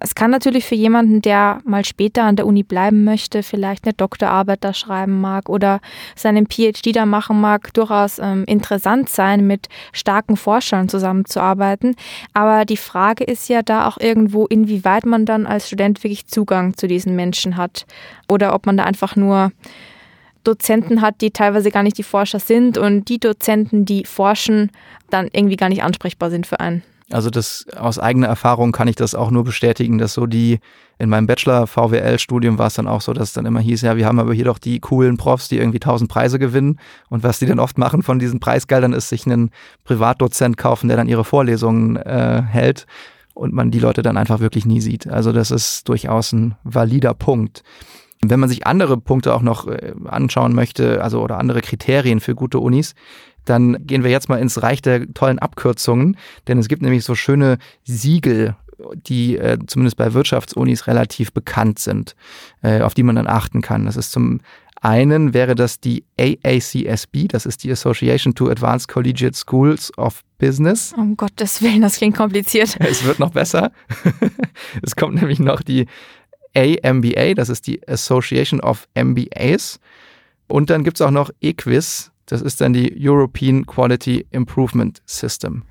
Es 0.00 0.16
kann 0.16 0.32
natürlich 0.32 0.64
für 0.64 0.74
jemanden, 0.74 1.22
der 1.22 1.60
mal 1.64 1.84
später 1.84 2.24
an 2.24 2.34
der 2.34 2.46
Uni 2.46 2.64
bleiben 2.64 3.04
möchte, 3.04 3.44
vielleicht 3.44 3.84
eine 3.84 3.94
Doktorarbeit 3.94 4.64
da 4.64 4.74
schreiben 4.74 5.20
mag 5.20 5.48
oder 5.48 5.80
seinen 6.16 6.46
PhD 6.46 6.96
da 6.96 7.06
machen 7.06 7.40
mag, 7.40 7.72
durchaus 7.74 8.18
ähm, 8.18 8.44
interessant 8.46 9.08
sein, 9.08 9.46
mit 9.46 9.68
starken 9.92 10.36
Forschern 10.36 10.88
zusammenzuarbeiten. 10.88 11.94
Aber 12.34 12.64
die 12.64 12.76
Frage 12.76 13.22
ist 13.22 13.48
ja 13.48 13.62
da 13.62 13.86
auch 13.86 13.98
irgendwo, 13.98 14.46
inwieweit 14.46 15.06
man 15.06 15.26
dann 15.26 15.46
als 15.46 15.68
Student 15.68 16.02
wirklich 16.02 16.26
Zugang 16.26 16.76
zu 16.76 16.88
diesen 16.88 17.14
Menschen 17.14 17.56
hat 17.56 17.86
oder 18.28 18.54
ob 18.54 18.66
man 18.66 18.76
da 18.76 18.84
einfach 18.84 19.14
nur 19.14 19.52
Dozenten 20.44 21.00
hat, 21.00 21.20
die 21.20 21.30
teilweise 21.30 21.70
gar 21.70 21.82
nicht 21.82 21.98
die 21.98 22.02
Forscher 22.02 22.40
sind 22.40 22.78
und 22.78 23.08
die 23.08 23.18
Dozenten, 23.18 23.84
die 23.84 24.04
forschen, 24.04 24.70
dann 25.10 25.28
irgendwie 25.32 25.56
gar 25.56 25.68
nicht 25.68 25.82
ansprechbar 25.82 26.30
sind 26.30 26.46
für 26.46 26.60
einen. 26.60 26.82
Also 27.10 27.30
das 27.30 27.66
aus 27.74 27.98
eigener 27.98 28.26
Erfahrung 28.26 28.70
kann 28.70 28.86
ich 28.86 28.96
das 28.96 29.14
auch 29.14 29.30
nur 29.30 29.42
bestätigen, 29.42 29.96
dass 29.96 30.12
so 30.12 30.26
die 30.26 30.60
in 30.98 31.08
meinem 31.08 31.26
Bachelor 31.26 31.66
VWL 31.66 32.18
Studium 32.18 32.58
war 32.58 32.66
es 32.66 32.74
dann 32.74 32.86
auch 32.86 33.00
so, 33.00 33.14
dass 33.14 33.28
es 33.28 33.32
dann 33.32 33.46
immer 33.46 33.60
hieß, 33.60 33.82
ja, 33.82 33.96
wir 33.96 34.04
haben 34.04 34.18
aber 34.18 34.34
hier 34.34 34.44
doch 34.44 34.58
die 34.58 34.78
coolen 34.80 35.16
Profs, 35.16 35.48
die 35.48 35.56
irgendwie 35.56 35.78
tausend 35.78 36.10
Preise 36.10 36.38
gewinnen 36.38 36.78
und 37.08 37.22
was 37.22 37.38
die 37.38 37.46
dann 37.46 37.60
oft 37.60 37.78
machen 37.78 38.02
von 38.02 38.18
diesen 38.18 38.40
Preisgeldern 38.40 38.92
ist 38.92 39.08
sich 39.08 39.24
einen 39.24 39.50
Privatdozent 39.84 40.58
kaufen, 40.58 40.88
der 40.88 40.98
dann 40.98 41.08
ihre 41.08 41.24
Vorlesungen 41.24 41.96
äh, 41.96 42.42
hält 42.42 42.86
und 43.32 43.54
man 43.54 43.70
die 43.70 43.78
Leute 43.78 44.02
dann 44.02 44.18
einfach 44.18 44.40
wirklich 44.40 44.66
nie 44.66 44.80
sieht. 44.80 45.06
Also 45.06 45.32
das 45.32 45.50
ist 45.50 45.88
durchaus 45.88 46.32
ein 46.32 46.56
valider 46.64 47.14
Punkt. 47.14 47.62
Wenn 48.20 48.40
man 48.40 48.48
sich 48.48 48.66
andere 48.66 48.96
Punkte 48.98 49.34
auch 49.34 49.42
noch 49.42 49.66
äh, 49.66 49.92
anschauen 50.06 50.54
möchte, 50.54 51.02
also 51.02 51.22
oder 51.22 51.38
andere 51.38 51.60
Kriterien 51.60 52.20
für 52.20 52.34
gute 52.34 52.58
Unis, 52.58 52.94
dann 53.44 53.86
gehen 53.86 54.04
wir 54.04 54.10
jetzt 54.10 54.28
mal 54.28 54.38
ins 54.38 54.62
Reich 54.62 54.82
der 54.82 55.12
tollen 55.14 55.38
Abkürzungen, 55.38 56.16
denn 56.48 56.58
es 56.58 56.68
gibt 56.68 56.82
nämlich 56.82 57.04
so 57.04 57.14
schöne 57.14 57.58
Siegel 57.84 58.56
die 59.08 59.36
äh, 59.36 59.58
zumindest 59.66 59.96
bei 59.96 60.14
Wirtschaftsunis 60.14 60.86
relativ 60.86 61.32
bekannt 61.32 61.78
sind, 61.78 62.14
äh, 62.62 62.80
auf 62.80 62.94
die 62.94 63.02
man 63.02 63.16
dann 63.16 63.26
achten 63.26 63.60
kann. 63.60 63.86
Das 63.86 63.96
ist 63.96 64.12
zum 64.12 64.40
einen 64.80 65.34
wäre 65.34 65.56
das 65.56 65.80
die 65.80 66.04
AACSB, 66.20 67.26
das 67.28 67.46
ist 67.46 67.64
die 67.64 67.72
Association 67.72 68.34
to 68.34 68.48
Advanced 68.48 68.88
Collegiate 68.88 69.36
Schools 69.36 69.96
of 69.98 70.22
Business. 70.38 70.94
Um 70.96 71.16
Gottes 71.16 71.62
Willen, 71.62 71.82
das 71.82 71.96
klingt 71.96 72.16
kompliziert. 72.16 72.76
Es 72.78 73.04
wird 73.04 73.18
noch 73.18 73.30
besser. 73.30 73.72
es 74.82 74.94
kommt 74.94 75.16
nämlich 75.16 75.40
noch 75.40 75.62
die 75.62 75.86
AMBA, 76.56 77.34
das 77.34 77.48
ist 77.48 77.66
die 77.66 77.86
Association 77.88 78.60
of 78.60 78.88
MBAs. 78.94 79.80
Und 80.46 80.70
dann 80.70 80.84
gibt 80.84 80.98
es 80.98 81.06
auch 81.06 81.10
noch 81.10 81.30
EQUIS, 81.40 82.10
das 82.26 82.42
ist 82.42 82.60
dann 82.60 82.72
die 82.72 82.94
European 82.98 83.66
Quality 83.66 84.26
Improvement 84.30 85.00
System. 85.06 85.62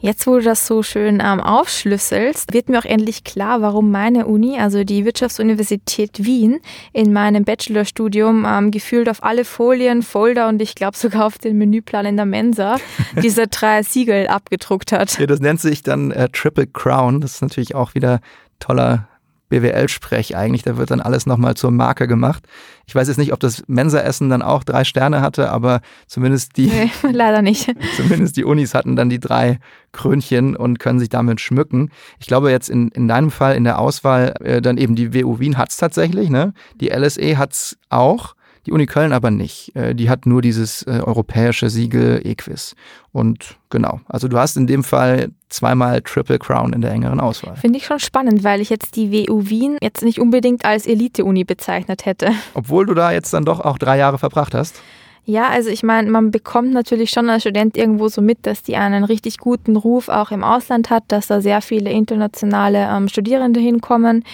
Jetzt, 0.00 0.26
wo 0.26 0.36
du 0.36 0.42
das 0.42 0.66
so 0.66 0.82
schön 0.82 1.22
ähm, 1.22 1.40
aufschlüsselst, 1.40 2.54
wird 2.54 2.68
mir 2.68 2.78
auch 2.78 2.86
endlich 2.86 3.22
klar, 3.22 3.60
warum 3.60 3.90
meine 3.90 4.26
Uni, 4.26 4.58
also 4.58 4.82
die 4.82 5.04
Wirtschaftsuniversität 5.04 6.24
Wien, 6.24 6.60
in 6.92 7.12
meinem 7.12 7.44
Bachelorstudium 7.44 8.46
ähm, 8.48 8.70
gefühlt 8.70 9.10
auf 9.10 9.22
alle 9.22 9.44
Folien, 9.44 10.02
Folder 10.02 10.48
und 10.48 10.62
ich 10.62 10.74
glaube 10.74 10.96
sogar 10.96 11.26
auf 11.26 11.36
den 11.36 11.58
Menüplan 11.58 12.06
in 12.06 12.16
der 12.16 12.26
Mensa 12.26 12.78
diese 13.22 13.46
drei 13.46 13.82
Siegel 13.82 14.26
abgedruckt 14.26 14.92
hat. 14.92 15.18
Ja, 15.18 15.26
das 15.26 15.40
nennt 15.40 15.60
sich 15.60 15.82
dann 15.82 16.12
äh, 16.12 16.30
Triple 16.30 16.66
Crown. 16.66 17.20
Das 17.20 17.34
ist 17.34 17.42
natürlich 17.42 17.74
auch 17.74 17.94
wieder 17.94 18.20
toller 18.58 19.09
BWL-Sprech 19.50 20.36
eigentlich. 20.36 20.62
Da 20.62 20.78
wird 20.78 20.90
dann 20.90 21.00
alles 21.00 21.26
nochmal 21.26 21.54
zur 21.54 21.70
Marke 21.70 22.08
gemacht. 22.08 22.46
Ich 22.86 22.94
weiß 22.94 23.08
jetzt 23.08 23.18
nicht, 23.18 23.32
ob 23.32 23.40
das 23.40 23.62
Mensa-Essen 23.66 24.30
dann 24.30 24.42
auch 24.42 24.64
drei 24.64 24.84
Sterne 24.84 25.20
hatte, 25.20 25.50
aber 25.50 25.80
zumindest 26.06 26.56
die. 26.56 26.68
Nee, 26.68 26.90
leider 27.12 27.42
nicht. 27.42 27.70
Zumindest 27.96 28.36
die 28.36 28.44
Unis 28.44 28.74
hatten 28.74 28.96
dann 28.96 29.10
die 29.10 29.20
drei 29.20 29.60
Krönchen 29.92 30.56
und 30.56 30.78
können 30.78 30.98
sich 30.98 31.10
damit 31.10 31.40
schmücken. 31.40 31.90
Ich 32.18 32.26
glaube 32.26 32.50
jetzt 32.50 32.70
in, 32.70 32.88
in 32.88 33.06
deinem 33.06 33.30
Fall 33.30 33.56
in 33.56 33.64
der 33.64 33.78
Auswahl 33.78 34.34
äh, 34.40 34.62
dann 34.62 34.78
eben 34.78 34.94
die 34.94 35.12
WU 35.14 35.38
Wien 35.38 35.58
hat's 35.58 35.76
tatsächlich, 35.76 36.30
ne? 36.30 36.54
Die 36.80 36.88
LSE 36.88 37.36
hat's 37.36 37.76
auch. 37.90 38.34
Die 38.66 38.72
Uni 38.72 38.86
Köln 38.86 39.12
aber 39.12 39.30
nicht. 39.30 39.74
Äh, 39.74 39.94
die 39.94 40.10
hat 40.10 40.26
nur 40.26 40.42
dieses 40.42 40.82
äh, 40.82 41.00
europäische 41.04 41.70
Siegel 41.70 42.20
Equis. 42.24 42.74
Und 43.12 43.56
genau, 43.70 44.00
also 44.06 44.28
du 44.28 44.38
hast 44.38 44.56
in 44.56 44.66
dem 44.66 44.84
Fall 44.84 45.30
zweimal 45.48 46.02
Triple 46.02 46.38
Crown 46.38 46.72
in 46.72 46.80
der 46.80 46.92
engeren 46.92 47.20
Auswahl. 47.20 47.56
Finde 47.56 47.78
ich 47.78 47.86
schon 47.86 47.98
spannend, 47.98 48.44
weil 48.44 48.60
ich 48.60 48.70
jetzt 48.70 48.96
die 48.96 49.10
WU 49.10 49.48
Wien 49.48 49.78
jetzt 49.80 50.02
nicht 50.02 50.20
unbedingt 50.20 50.64
als 50.64 50.86
Elite-Uni 50.86 51.44
bezeichnet 51.44 52.06
hätte. 52.06 52.30
Obwohl 52.54 52.86
du 52.86 52.94
da 52.94 53.12
jetzt 53.12 53.32
dann 53.32 53.44
doch 53.44 53.60
auch 53.60 53.78
drei 53.78 53.96
Jahre 53.98 54.18
verbracht 54.18 54.54
hast. 54.54 54.80
Ja, 55.26 55.48
also 55.48 55.68
ich 55.70 55.82
meine, 55.82 56.10
man 56.10 56.30
bekommt 56.30 56.72
natürlich 56.72 57.10
schon 57.10 57.28
als 57.28 57.42
Student 57.42 57.76
irgendwo 57.76 58.08
so 58.08 58.22
mit, 58.22 58.38
dass 58.46 58.62
die 58.62 58.76
einen 58.76 59.04
richtig 59.04 59.38
guten 59.38 59.76
Ruf 59.76 60.08
auch 60.08 60.30
im 60.30 60.42
Ausland 60.42 60.88
hat, 60.90 61.04
dass 61.08 61.26
da 61.26 61.40
sehr 61.40 61.60
viele 61.60 61.90
internationale 61.90 62.88
ähm, 62.90 63.06
Studierende 63.08 63.60
hinkommen. 63.60 64.24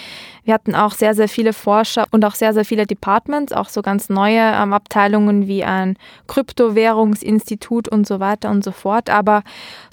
Wir 0.45 0.53
hatten 0.53 0.75
auch 0.75 0.93
sehr, 0.93 1.13
sehr 1.13 1.27
viele 1.27 1.51
Forscher 1.51 2.05
und 2.11 2.23
auch 2.23 2.33
sehr, 2.33 2.53
sehr 2.53 2.63
viele 2.63 2.85
Departments, 2.85 3.51
auch 3.51 3.67
so 3.67 3.81
ganz 3.81 4.07
neue 4.07 4.39
ähm, 4.39 4.71
Abteilungen 4.71 5.45
wie 5.45 5.65
ein 5.65 5.97
Kryptowährungsinstitut 6.27 7.89
und 7.89 8.07
so 8.07 8.21
weiter 8.21 8.49
und 8.49 8.63
so 8.63 8.71
fort. 8.71 9.09
Aber 9.09 9.43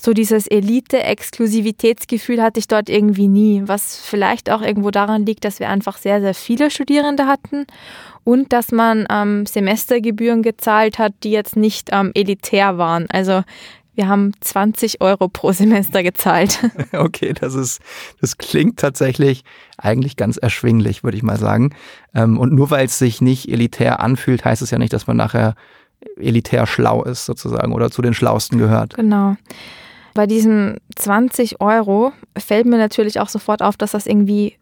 so 0.01 0.13
dieses 0.13 0.47
Elite-Exklusivitätsgefühl 0.47 2.41
hatte 2.41 2.61
ich 2.61 2.69
dort 2.69 2.89
irgendwie 2.89 3.27
nie, 3.27 3.65
was 3.67 3.97
vielleicht 3.97 4.49
auch 4.49 4.63
irgendwo 4.63 4.93
daran 4.93 5.27
liegt, 5.27 5.45
dass 5.45 5.59
wir 5.59 5.69
einfach 5.69 5.97
sehr, 5.97 6.21
sehr 6.21 6.35
viele 6.35 6.71
Studierende 6.71 7.27
hatten 7.27 7.67
und 8.25 8.53
dass 8.53 8.73
man 8.73 9.07
ähm, 9.11 9.47
Semestergebühren 9.47 10.43
gezahlt 10.43 10.99
hat, 10.99 11.13
die 11.23 11.31
jetzt 11.31 11.57
nicht 11.57 11.91
ähm, 11.93 12.11
elitär 12.15 12.79
waren. 12.79 13.07
Also 13.11 13.43
wir 13.95 14.09
haben 14.09 14.33
20 14.41 15.01
Euro 15.01 15.29
pro 15.29 15.53
Semester 15.53 16.03
gezahlt. 16.03 16.59
Okay, 16.93 17.33
das 17.33 17.55
ist, 17.55 17.81
das 18.21 18.39
klingt 18.39 18.79
tatsächlich 18.79 19.45
eigentlich 19.79 20.17
ganz 20.17 20.37
erschwinglich, 20.37 21.03
würde 21.05 21.17
ich 21.17 21.23
mal 21.23 21.39
sagen. 21.39 21.75
Ähm, 22.15 22.39
und 22.39 22.53
nur 22.53 22.71
weil 22.71 22.87
es 22.87 22.99
sich 22.99 23.21
nicht 23.21 23.49
elitär 23.49 24.01
anfühlt, 24.01 24.45
heißt 24.45 24.63
es 24.63 24.71
ja 24.71 24.79
nicht, 24.79 24.93
dass 24.93 25.07
man 25.07 25.17
nachher 25.17 25.55
elitär 26.17 26.67
schlau 26.67 27.03
ist, 27.03 27.25
sozusagen, 27.25 27.73
oder 27.73 27.91
zu 27.91 28.03
den 28.03 28.15
Schlausten 28.15 28.59
gehört. 28.59 28.95
Genau. 28.95 29.37
Bei 30.15 30.27
diesen 30.27 30.79
20 30.97 31.61
Euro 31.61 32.13
fällt 32.39 32.67
mir 32.67 32.79
natürlich 32.79 33.19
auch 33.21 33.29
sofort 33.29 33.63
auf, 33.63 33.77
dass 33.77 33.93
das 33.93 34.07
irgendwie 34.07 34.57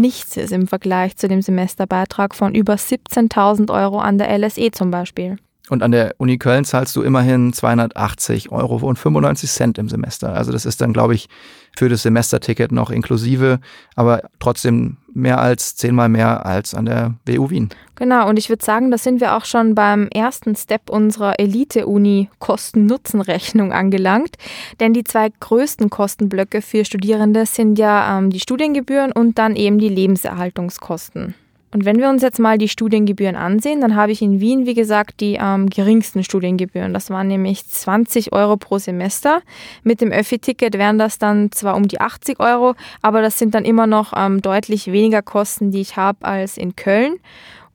nichts 0.00 0.36
ist 0.36 0.52
im 0.52 0.66
Vergleich 0.66 1.16
zu 1.16 1.28
dem 1.28 1.42
Semesterbeitrag 1.42 2.34
von 2.34 2.54
über 2.54 2.74
17.000 2.74 3.72
Euro 3.72 3.98
an 3.98 4.18
der 4.18 4.36
LSE 4.38 4.70
zum 4.70 4.90
Beispiel. 4.90 5.38
Und 5.68 5.82
an 5.82 5.92
der 5.92 6.14
Uni 6.18 6.38
Köln 6.38 6.64
zahlst 6.64 6.96
du 6.96 7.02
immerhin 7.02 7.52
280 7.52 8.50
Euro 8.50 8.76
und 8.86 8.98
95 8.98 9.50
Cent 9.50 9.78
im 9.78 9.88
Semester. 9.88 10.32
Also 10.32 10.50
das 10.50 10.64
ist 10.64 10.80
dann, 10.80 10.92
glaube 10.94 11.14
ich, 11.14 11.28
für 11.76 11.88
das 11.88 12.02
Semesterticket 12.02 12.72
noch 12.72 12.90
inklusive, 12.90 13.60
aber 13.94 14.22
trotzdem 14.38 14.96
mehr 15.18 15.40
als 15.40 15.76
zehnmal 15.76 16.08
mehr 16.08 16.46
als 16.46 16.74
an 16.74 16.86
der 16.86 17.14
WU 17.26 17.50
Wien. 17.50 17.68
Genau, 17.96 18.28
und 18.28 18.38
ich 18.38 18.48
würde 18.48 18.64
sagen, 18.64 18.90
da 18.90 18.98
sind 18.98 19.20
wir 19.20 19.36
auch 19.36 19.44
schon 19.44 19.74
beim 19.74 20.08
ersten 20.08 20.54
Step 20.54 20.88
unserer 20.88 21.40
Elite-Uni 21.40 22.30
Kosten-Nutzen-Rechnung 22.38 23.72
angelangt. 23.72 24.36
Denn 24.78 24.92
die 24.92 25.04
zwei 25.04 25.30
größten 25.40 25.90
Kostenblöcke 25.90 26.62
für 26.62 26.84
Studierende 26.84 27.44
sind 27.44 27.78
ja 27.78 28.18
ähm, 28.18 28.30
die 28.30 28.40
Studiengebühren 28.40 29.10
und 29.10 29.38
dann 29.38 29.56
eben 29.56 29.78
die 29.78 29.88
Lebenserhaltungskosten. 29.88 31.34
Und 31.72 31.84
wenn 31.84 31.98
wir 31.98 32.08
uns 32.08 32.22
jetzt 32.22 32.38
mal 32.38 32.56
die 32.56 32.68
Studiengebühren 32.68 33.36
ansehen, 33.36 33.80
dann 33.80 33.94
habe 33.94 34.12
ich 34.12 34.22
in 34.22 34.40
Wien, 34.40 34.64
wie 34.64 34.74
gesagt, 34.74 35.20
die 35.20 35.38
ähm, 35.40 35.68
geringsten 35.68 36.24
Studiengebühren. 36.24 36.94
Das 36.94 37.10
waren 37.10 37.28
nämlich 37.28 37.66
20 37.68 38.32
Euro 38.32 38.56
pro 38.56 38.78
Semester. 38.78 39.42
Mit 39.82 40.00
dem 40.00 40.10
Öffi-Ticket 40.10 40.74
wären 40.74 40.98
das 40.98 41.18
dann 41.18 41.52
zwar 41.52 41.76
um 41.76 41.86
die 41.86 42.00
80 42.00 42.40
Euro, 42.40 42.74
aber 43.02 43.20
das 43.20 43.38
sind 43.38 43.54
dann 43.54 43.64
immer 43.64 43.86
noch 43.86 44.12
ähm, 44.16 44.40
deutlich 44.40 44.90
weniger 44.92 45.20
Kosten, 45.22 45.70
die 45.70 45.80
ich 45.80 45.96
habe 45.96 46.24
als 46.24 46.56
in 46.56 46.74
Köln 46.74 47.16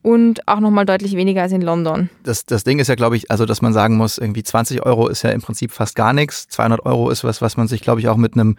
und 0.02 0.46
auch 0.48 0.60
nochmal 0.60 0.84
deutlich 0.84 1.16
weniger 1.16 1.42
als 1.42 1.52
in 1.52 1.62
London. 1.62 2.10
Das, 2.24 2.44
das 2.44 2.62
Ding 2.62 2.78
ist 2.78 2.88
ja, 2.88 2.94
glaube 2.94 3.16
ich, 3.16 3.30
also 3.30 3.46
dass 3.46 3.62
man 3.62 3.72
sagen 3.72 3.96
muss, 3.96 4.18
irgendwie 4.18 4.42
20 4.42 4.84
Euro 4.84 5.08
ist 5.08 5.22
ja 5.22 5.30
im 5.30 5.40
Prinzip 5.40 5.72
fast 5.72 5.96
gar 5.96 6.12
nichts. 6.12 6.46
200 6.48 6.84
Euro 6.84 7.10
ist 7.10 7.24
was, 7.24 7.40
was 7.40 7.56
man 7.56 7.68
sich, 7.68 7.80
glaube 7.80 8.00
ich, 8.00 8.08
auch 8.08 8.18
mit 8.18 8.34
einem 8.34 8.56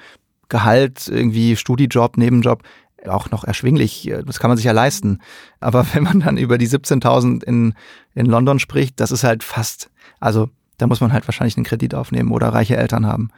Gehalt, 0.49 1.07
irgendwie 1.07 1.55
Studijob, 1.55 2.17
Nebenjob 2.17 2.63
auch 3.09 3.31
noch 3.31 3.43
erschwinglich. 3.43 4.07
Äh, 4.09 4.23
das 4.23 4.39
kann 4.39 4.49
man 4.49 4.57
sich 4.57 4.65
ja 4.65 4.71
leisten. 4.71 5.19
Aber 5.59 5.85
wenn 5.93 6.03
man 6.03 6.19
dann 6.21 6.37
über 6.37 6.57
die 6.57 6.67
17.000 6.67 7.43
in, 7.43 7.73
in 8.13 8.25
London 8.25 8.59
spricht, 8.59 8.99
das 8.99 9.11
ist 9.11 9.23
halt 9.23 9.43
fast, 9.43 9.89
also 10.19 10.49
da 10.77 10.87
muss 10.87 11.01
man 11.01 11.13
halt 11.13 11.27
wahrscheinlich 11.27 11.57
einen 11.57 11.65
Kredit 11.65 11.95
aufnehmen 11.95 12.31
oder 12.31 12.49
reiche 12.49 12.77
Eltern 12.77 13.05
haben. 13.05 13.29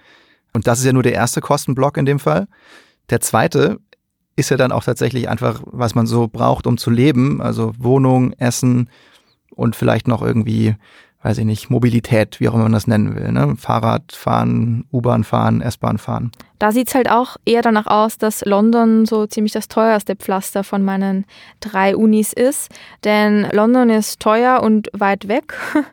Und 0.54 0.68
das 0.68 0.80
ist 0.80 0.86
ja 0.86 0.94
nur 0.94 1.04
der 1.04 1.14
erste 1.14 1.42
Kostenblock 1.42 1.98
in 1.98 2.06
dem 2.06 2.20
Fall. 2.20 2.48
Der 3.10 3.22
zweite 3.22 3.80
ist 4.36 4.50
ja 4.50 4.58
dann 4.58 4.72
auch 4.72 4.84
tatsächlich 4.84 5.30
einfach, 5.30 5.62
was 5.66 5.96
man 5.96 6.08
so 6.08 6.28
braucht, 6.28 6.68
um 6.68 6.78
zu 6.78 6.90
leben. 6.90 7.42
Also 7.42 7.74
Wohnung, 7.78 8.34
Essen 8.34 8.90
und 9.52 9.76
vielleicht 9.76 10.08
noch 10.08 10.22
irgendwie 10.22 10.76
weiß 11.24 11.40
ich 11.40 11.46
nicht, 11.46 11.70
Mobilität, 11.70 12.40
wie 12.40 12.48
auch 12.48 12.54
immer 12.54 12.64
man 12.64 12.74
das 12.74 12.88
nennen 12.88 13.16
will. 13.16 13.32
Ne? 13.32 13.56
Fahrrad 13.58 14.12
fahren, 14.12 14.86
U-Bahn 14.94 15.24
fahren, 15.24 15.62
S-Bahn 15.62 15.98
fahren. 15.98 16.32
Da 16.60 16.72
sieht 16.72 16.88
es 16.88 16.96
halt 16.96 17.10
auch 17.10 17.38
eher 17.46 17.62
danach 17.62 17.86
aus, 17.88 18.18
dass 18.18 18.44
London 18.46 19.06
so 19.06 19.28
ziemlich 19.28 19.54
das 19.54 19.68
teuerste 19.68 20.16
Pflaster 20.16 20.64
von 20.64 20.84
meinen 20.84 21.26
drei 21.60 21.96
Unis 21.96 22.34
ist. 22.34 22.72
Denn 23.04 23.48
London 23.52 23.90
ist 23.90 24.20
teuer 24.20 24.62
und 24.64 24.90
weit 24.94 25.28
weg. 25.28 25.54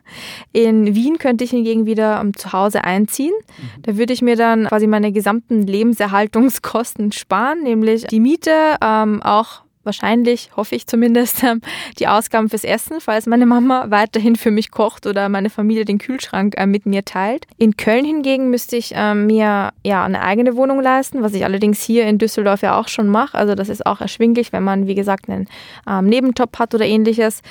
In 0.53 0.95
Wien 0.95 1.17
könnte 1.17 1.43
ich 1.43 1.51
hingegen 1.51 1.85
wieder 1.85 2.21
um, 2.21 2.35
zu 2.35 2.51
Hause 2.53 2.83
einziehen. 2.83 3.33
Mhm. 3.57 3.81
Da 3.83 3.97
würde 3.97 4.13
ich 4.13 4.21
mir 4.21 4.35
dann 4.35 4.65
quasi 4.65 4.87
meine 4.87 5.11
gesamten 5.11 5.63
Lebenserhaltungskosten 5.63 7.11
sparen, 7.11 7.61
nämlich 7.61 8.05
die 8.07 8.19
Miete, 8.19 8.77
ähm, 8.81 9.21
auch 9.21 9.64
wahrscheinlich, 9.85 10.49
hoffe 10.55 10.75
ich 10.75 10.87
zumindest, 10.87 11.43
ähm, 11.43 11.61
die 11.99 12.07
Ausgaben 12.07 12.49
fürs 12.49 12.63
Essen, 12.63 12.99
falls 12.99 13.25
meine 13.25 13.45
Mama 13.45 13.85
weiterhin 13.89 14.35
für 14.35 14.51
mich 14.51 14.71
kocht 14.71 15.05
oder 15.05 15.29
meine 15.29 15.49
Familie 15.49 15.85
den 15.85 15.97
Kühlschrank 15.97 16.55
äh, 16.57 16.65
mit 16.65 16.85
mir 16.85 17.05
teilt. 17.05 17.45
In 17.57 17.77
Köln 17.77 18.05
hingegen 18.05 18.49
müsste 18.49 18.75
ich 18.75 18.93
ähm, 18.95 19.27
mir 19.27 19.71
ja 19.83 20.03
eine 20.03 20.21
eigene 20.21 20.55
Wohnung 20.55 20.81
leisten, 20.81 21.21
was 21.23 21.33
ich 21.33 21.45
allerdings 21.45 21.81
hier 21.81 22.05
in 22.05 22.17
Düsseldorf 22.17 22.61
ja 22.61 22.79
auch 22.79 22.87
schon 22.87 23.07
mache. 23.07 23.37
Also 23.37 23.55
das 23.55 23.69
ist 23.69 23.85
auch 23.85 24.01
erschwinglich, 24.01 24.51
wenn 24.51 24.63
man, 24.63 24.87
wie 24.87 24.95
gesagt, 24.95 25.29
einen 25.29 25.47
ähm, 25.87 26.05
Nebenjob 26.05 26.57
hat 26.57 26.73
oder 26.73 26.85
ähnliches. 26.85 27.41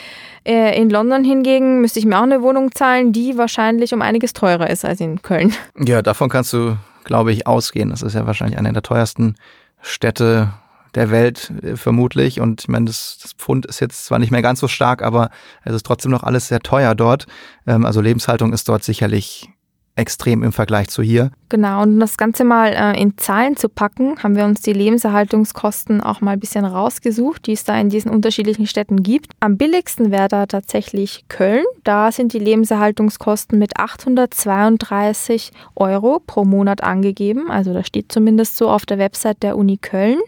Äh, 0.44 0.80
in 0.80 0.90
London 0.90 1.24
hingegen 1.24 1.80
müsste 1.80 1.98
ich 1.98 2.06
mir 2.06 2.18
auch 2.18 2.22
eine 2.22 2.42
Wohnung 2.42 2.72
zahlen, 2.72 3.12
die 3.12 3.38
wahrscheinlich 3.38 3.94
um 3.94 4.02
einiges 4.02 4.32
teurer 4.32 4.68
ist 4.68 4.84
als 4.84 5.00
in 5.00 5.22
Köln. 5.22 5.54
Ja, 5.78 6.02
davon 6.02 6.28
kannst 6.28 6.52
du, 6.52 6.76
glaube 7.04 7.32
ich, 7.32 7.46
ausgehen. 7.46 7.90
Das 7.90 8.02
ist 8.02 8.14
ja 8.14 8.26
wahrscheinlich 8.26 8.58
eine 8.58 8.72
der 8.72 8.82
teuersten 8.82 9.36
Städte 9.80 10.52
der 10.94 11.10
Welt 11.10 11.52
äh, 11.62 11.76
vermutlich. 11.76 12.40
Und 12.40 12.62
ich 12.62 12.68
meine, 12.68 12.86
das, 12.86 13.18
das 13.22 13.32
Pfund 13.32 13.66
ist 13.66 13.80
jetzt 13.80 14.04
zwar 14.06 14.18
nicht 14.18 14.30
mehr 14.30 14.42
ganz 14.42 14.60
so 14.60 14.68
stark, 14.68 15.02
aber 15.02 15.30
es 15.64 15.74
ist 15.74 15.86
trotzdem 15.86 16.10
noch 16.10 16.22
alles 16.22 16.48
sehr 16.48 16.60
teuer 16.60 16.94
dort. 16.94 17.26
Ähm, 17.66 17.84
also 17.84 18.00
Lebenshaltung 18.00 18.52
ist 18.52 18.68
dort 18.68 18.84
sicherlich 18.84 19.48
extrem 19.96 20.42
im 20.42 20.52
Vergleich 20.52 20.88
zu 20.88 21.02
hier. 21.02 21.30
Genau, 21.48 21.82
und 21.82 21.94
um 21.94 22.00
das 22.00 22.16
Ganze 22.16 22.42
mal 22.42 22.72
äh, 22.72 23.00
in 23.00 23.16
Zahlen 23.16 23.56
zu 23.56 23.68
packen, 23.68 24.20
haben 24.22 24.34
wir 24.34 24.44
uns 24.44 24.60
die 24.60 24.72
Lebenserhaltungskosten 24.72 26.00
auch 26.00 26.20
mal 26.20 26.32
ein 26.32 26.40
bisschen 26.40 26.64
rausgesucht, 26.64 27.46
die 27.46 27.52
es 27.52 27.64
da 27.64 27.78
in 27.78 27.90
diesen 27.90 28.10
unterschiedlichen 28.10 28.66
Städten 28.66 29.02
gibt. 29.02 29.32
Am 29.38 29.56
billigsten 29.56 30.10
wäre 30.10 30.28
da 30.28 30.46
tatsächlich 30.46 31.24
Köln. 31.28 31.64
Da 31.84 32.10
sind 32.10 32.32
die 32.32 32.40
Lebenserhaltungskosten 32.40 33.58
mit 33.58 33.76
832 33.76 35.52
Euro 35.76 36.20
pro 36.26 36.44
Monat 36.44 36.82
angegeben. 36.82 37.50
Also 37.50 37.72
da 37.72 37.84
steht 37.84 38.10
zumindest 38.10 38.56
so 38.56 38.68
auf 38.70 38.86
der 38.86 38.98
Website 38.98 39.42
der 39.44 39.56
Uni 39.56 39.76
Köln. 39.76 40.18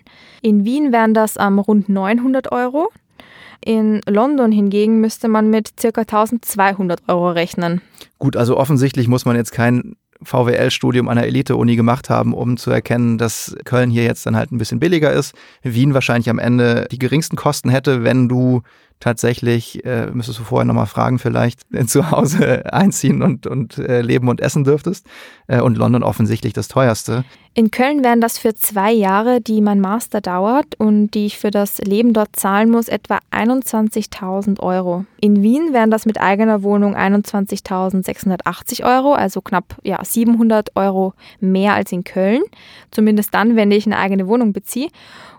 In 0.43 0.65
Wien 0.65 0.93
wären 0.93 1.13
das 1.13 1.35
ähm, 1.41 1.59
rund 1.59 1.89
900 1.89 2.53
Euro. 2.53 2.89
In 3.65 4.01
London 4.07 4.53
hingegen 4.53 5.01
müsste 5.01 5.29
man 5.29 5.51
mit 5.51 5.73
ca. 5.77 5.89
1200 6.01 7.03
Euro 7.09 7.31
rechnen. 7.31 7.81
Gut, 8.19 8.37
also 8.37 8.57
offensichtlich 8.57 9.09
muss 9.09 9.25
man 9.25 9.37
jetzt 9.37 9.53
kein 9.53 9.97
VWL-Studium 10.23 11.09
an 11.09 11.17
der 11.17 11.27
Elite-Uni 11.27 11.77
gemacht 11.77 12.11
haben, 12.11 12.33
um 12.33 12.57
zu 12.57 12.71
erkennen, 12.71 13.19
dass 13.19 13.57
Köln 13.65 13.91
hier 13.91 14.05
jetzt 14.05 14.25
dann 14.27 14.37
halt 14.37 14.51
ein 14.53 14.59
bisschen 14.59 14.81
billiger 14.81 15.13
ist. 15.13 15.35
Wien 15.63 15.95
wahrscheinlich 15.95 16.31
am 16.31 16.39
Ende 16.39 16.87
die 16.91 16.99
geringsten 16.99 17.37
Kosten 17.37 17.69
hätte, 17.69 18.03
wenn 18.03 18.29
du 18.29 18.63
tatsächlich, 19.01 19.85
äh, 19.85 20.07
müsstest 20.07 20.39
du 20.39 20.45
vorher 20.45 20.65
nochmal 20.65 20.87
fragen, 20.87 21.19
vielleicht 21.19 21.61
zu 21.87 22.11
Hause 22.11 22.73
einziehen 22.73 23.23
und, 23.23 23.47
und 23.47 23.79
äh, 23.79 24.01
leben 24.01 24.29
und 24.29 24.41
essen 24.41 24.65
dürftest. 24.65 25.07
Äh, 25.47 25.61
und 25.61 25.77
London 25.77 26.03
offensichtlich 26.03 26.53
das 26.53 26.69
teuerste. 26.69 27.25
In 27.59 27.71
Köln 27.71 28.05
wären 28.05 28.21
das 28.21 28.37
für 28.37 28.55
zwei 28.55 28.93
Jahre, 28.93 29.41
die 29.41 29.63
mein 29.63 29.81
Master 29.81 30.21
dauert 30.21 30.75
und 30.79 31.13
die 31.13 31.25
ich 31.25 31.39
für 31.39 31.51
das 31.51 31.79
Leben 31.79 32.13
dort 32.13 32.37
zahlen 32.37 32.71
muss, 32.71 32.89
etwa 32.89 33.19
21.000 33.31 34.61
Euro. 34.61 35.07
In 35.23 35.43
Wien 35.43 35.73
wären 35.73 35.91
das 35.91 36.05
mit 36.05 36.21
eigener 36.21 36.63
Wohnung 36.63 36.95
21.680 36.95 38.85
Euro, 38.85 39.15
also 39.15 39.41
knapp 39.41 39.77
ja, 39.83 40.05
700 40.05 40.77
Euro 40.77 41.15
mehr 41.41 41.73
als 41.73 41.93
in 41.93 42.05
Köln. 42.05 42.43
Zumindest 42.91 43.33
dann, 43.33 43.57
wenn 43.57 43.71
ich 43.71 43.87
eine 43.87 43.97
eigene 43.97 44.27
Wohnung 44.27 44.53
beziehe. 44.53 44.91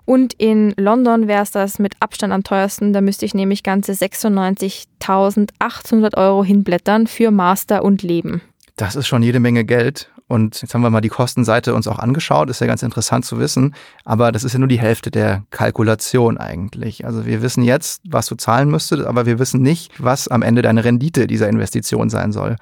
Und 0.08 0.34
in 0.36 0.74
London 0.78 1.28
wäre 1.28 1.44
es 1.44 1.52
das 1.52 1.80
mit 1.80 1.96
Abstand 2.00 2.32
am 2.32 2.46
teuersten. 2.46 2.94
Da 2.94 3.02
müsste 3.02 3.26
ich 3.26 3.34
nämlich 3.34 3.62
ganze 3.62 3.92
96.800 3.92 6.16
Euro 6.16 6.46
hinblättern 6.46 7.08
für 7.08 7.30
Master 7.30 7.84
und 7.84 8.04
Leben. 8.04 8.40
Das 8.78 8.96
ist 8.96 9.06
schon 9.06 9.22
jede 9.22 9.42
Menge 9.42 9.66
Geld. 9.66 10.10
Und 10.30 10.62
jetzt 10.62 10.74
haben 10.74 10.82
wir 10.82 10.90
mal 10.90 11.02
die 11.02 11.10
Kostenseite 11.10 11.76
uns 11.76 11.90
auch 11.90 12.00
angeschaut. 12.00 12.50
Ist 12.50 12.62
ja 12.62 12.68
ganz 12.68 12.84
interessant 12.84 13.26
zu 13.26 13.38
wissen. 13.38 13.76
Aber 14.06 14.32
das 14.32 14.46
ist 14.46 14.54
ja 14.54 14.60
nur 14.60 14.70
die 14.70 14.80
Hälfte 14.80 15.12
der 15.12 15.44
Kalkulation 15.52 16.38
eigentlich. 16.38 17.06
Also 17.06 17.26
wir 17.26 17.42
wissen 17.42 17.66
jetzt, 17.66 18.02
was 18.08 18.28
du 18.28 18.36
zahlen 18.36 18.70
müsstest, 18.70 19.04
aber 19.04 19.26
wir 19.26 19.40
wissen 19.40 19.62
nicht, 19.62 19.92
was 19.98 20.30
am 20.30 20.42
Ende 20.42 20.62
deine 20.62 20.86
Rendite 20.86 21.28
dieser 21.28 21.50
Investition 21.50 22.10
sein 22.10 22.32
soll. 22.32 22.56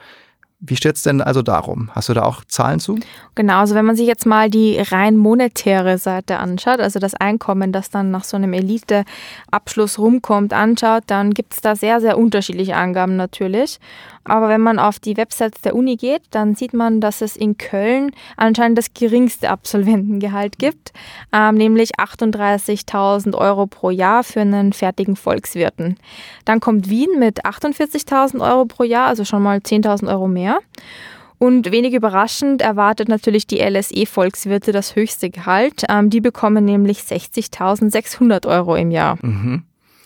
Wie 0.60 0.76
steht 0.78 0.96
es 0.96 1.04
denn 1.04 1.22
also 1.22 1.42
darum? 1.42 1.92
Hast 1.94 2.10
du 2.10 2.14
da 2.14 2.24
auch 2.24 2.46
Zahlen 2.46 2.80
zu? 2.80 2.98
Genau, 3.36 3.60
also 3.60 3.76
wenn 3.76 3.86
man 3.86 3.96
sich 3.96 4.08
jetzt 4.08 4.26
mal 4.26 4.50
die 4.50 4.80
rein 4.80 5.18
monetäre 5.18 5.98
Seite 5.98 6.40
anschaut, 6.40 6.80
also 6.80 6.98
das 7.00 7.14
Einkommen, 7.14 7.72
das 7.72 7.90
dann 7.90 8.10
nach 8.10 8.24
so 8.24 8.38
einem 8.38 8.54
Elite-Abschluss 8.54 10.00
rumkommt, 10.00 10.54
anschaut, 10.54 11.04
dann 11.08 11.34
gibt 11.34 11.54
es 11.54 11.62
da 11.62 11.76
sehr, 11.76 12.00
sehr 12.00 12.18
unterschiedliche 12.18 12.78
Angaben 12.78 13.18
natürlich. 13.18 13.80
Aber 14.26 14.50
wenn 14.50 14.62
man 14.62 14.80
auf 14.80 15.00
die 15.00 15.18
Websites 15.18 15.62
der 15.62 15.76
Uni 15.76 15.96
geht, 15.96 16.24
dann 16.32 16.56
sieht 16.56 16.74
man, 16.74 17.00
dass 17.00 17.22
es 17.22 17.36
in 17.36 17.58
Köln 17.58 18.12
anscheinend 18.38 18.78
das 18.78 18.94
geringste 18.94 19.50
Absolventengehalt 19.50 20.58
gibt, 20.58 20.92
ähm, 21.32 21.56
nämlich 21.56 22.00
38.000 22.00 23.36
Euro 23.36 23.68
pro 23.68 23.92
Jahr 23.92 24.24
für 24.24 24.42
einen 24.42 24.74
fertigen 24.74 25.16
Volkswirten. 25.16 25.98
Dann 26.44 26.60
kommt 26.60 26.90
Wien 26.90 27.20
mit 27.20 27.46
48.000 27.46 28.42
Euro 28.42 28.66
pro 28.66 28.84
Jahr, 28.84 29.08
also 29.08 29.26
schon 29.26 29.44
mal 29.44 29.60
10.000 29.60 30.10
Euro 30.10 30.28
mehr. 30.28 30.60
Und 31.38 31.72
wenig 31.72 31.94
überraschend 31.94 32.62
erwartet 32.62 33.10
natürlich 33.10 33.46
die 33.46 33.60
LSE-Volkswirte 33.60 34.72
das 34.72 34.96
höchste 34.96 35.30
Gehalt. 35.30 35.84
Ähm, 35.90 36.10
die 36.10 36.22
bekommen 36.22 36.66
nämlich 36.66 37.00
60.600 37.00 38.48
Euro 38.48 38.76
im 38.76 38.90
Jahr. 38.90 39.18
Mhm. 39.22 39.64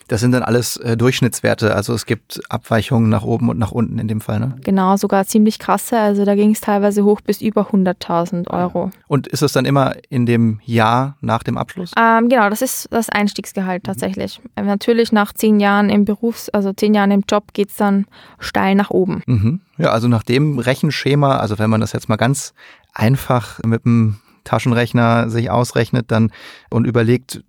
Das 0.10 0.22
sind 0.22 0.32
dann 0.32 0.42
alles 0.42 0.76
äh, 0.78 0.98
Durchschnittswerte, 0.98 1.76
also 1.76 1.94
es 1.94 2.08
gibt 2.08 2.42
Abweichungen 2.50 3.10
nach 3.10 3.24
oben 3.24 3.48
und 3.48 3.60
nach 3.60 3.72
unten 3.72 4.00
in 4.00 4.08
dem 4.08 4.22
Fall, 4.22 4.40
ne? 4.40 4.56
Genau, 4.64 4.98
sogar 4.98 5.26
ziemlich 5.26 5.60
krasse. 5.60 6.00
Also 6.00 6.26
da 6.26 6.34
ging 6.34 6.52
es 6.52 6.62
teilweise 6.62 7.04
hoch 7.04 7.22
bis 7.22 7.42
über 7.42 7.70
100.000 7.70 8.50
Euro. 8.50 8.90
Und 9.08 9.28
ist 9.28 9.44
es 9.44 9.54
dann 9.54 9.66
immer 9.66 9.94
in 10.10 10.26
dem 10.26 10.62
Jahr 10.66 11.16
nach 11.22 11.44
dem 11.44 11.60
Abschluss? 11.60 11.92
Ähm, 11.96 12.28
genau, 12.28 12.50
das 12.50 12.64
ist 12.64 12.88
das 12.90 13.10
Einstiegsgehalt 13.10 13.84
tatsächlich. 13.84 14.42
Mhm. 14.58 14.66
Natürlich 14.66 15.12
nach 15.12 15.32
zehn 15.32 15.60
Jahren 15.60 15.92
im 15.92 16.06
Berufs-, 16.06 16.50
also 16.50 16.74
zehn 16.74 16.96
Jahren 16.96 17.12
im 17.12 17.24
Job 17.30 17.54
geht 17.54 17.70
es 17.70 17.76
dann 17.76 18.08
steil 18.40 18.74
nach 18.74 18.90
oben. 18.90 19.22
Mhm. 19.28 19.62
Ja, 19.78 19.92
also 19.92 20.08
nach 20.08 20.24
dem 20.24 20.58
Rechenschema, 20.58 21.38
also 21.38 21.60
wenn 21.60 21.70
man 21.70 21.82
das 21.82 21.94
jetzt 21.94 22.10
mal 22.10 22.16
ganz 22.16 22.56
einfach 22.94 23.60
mit 23.64 23.86
einem 23.86 24.18
Taschenrechner 24.50 25.30
sich 25.30 25.52
ausrechnet 25.52 26.10
dann 26.10 26.32
und 26.72 26.86
überlegt, 26.86 27.44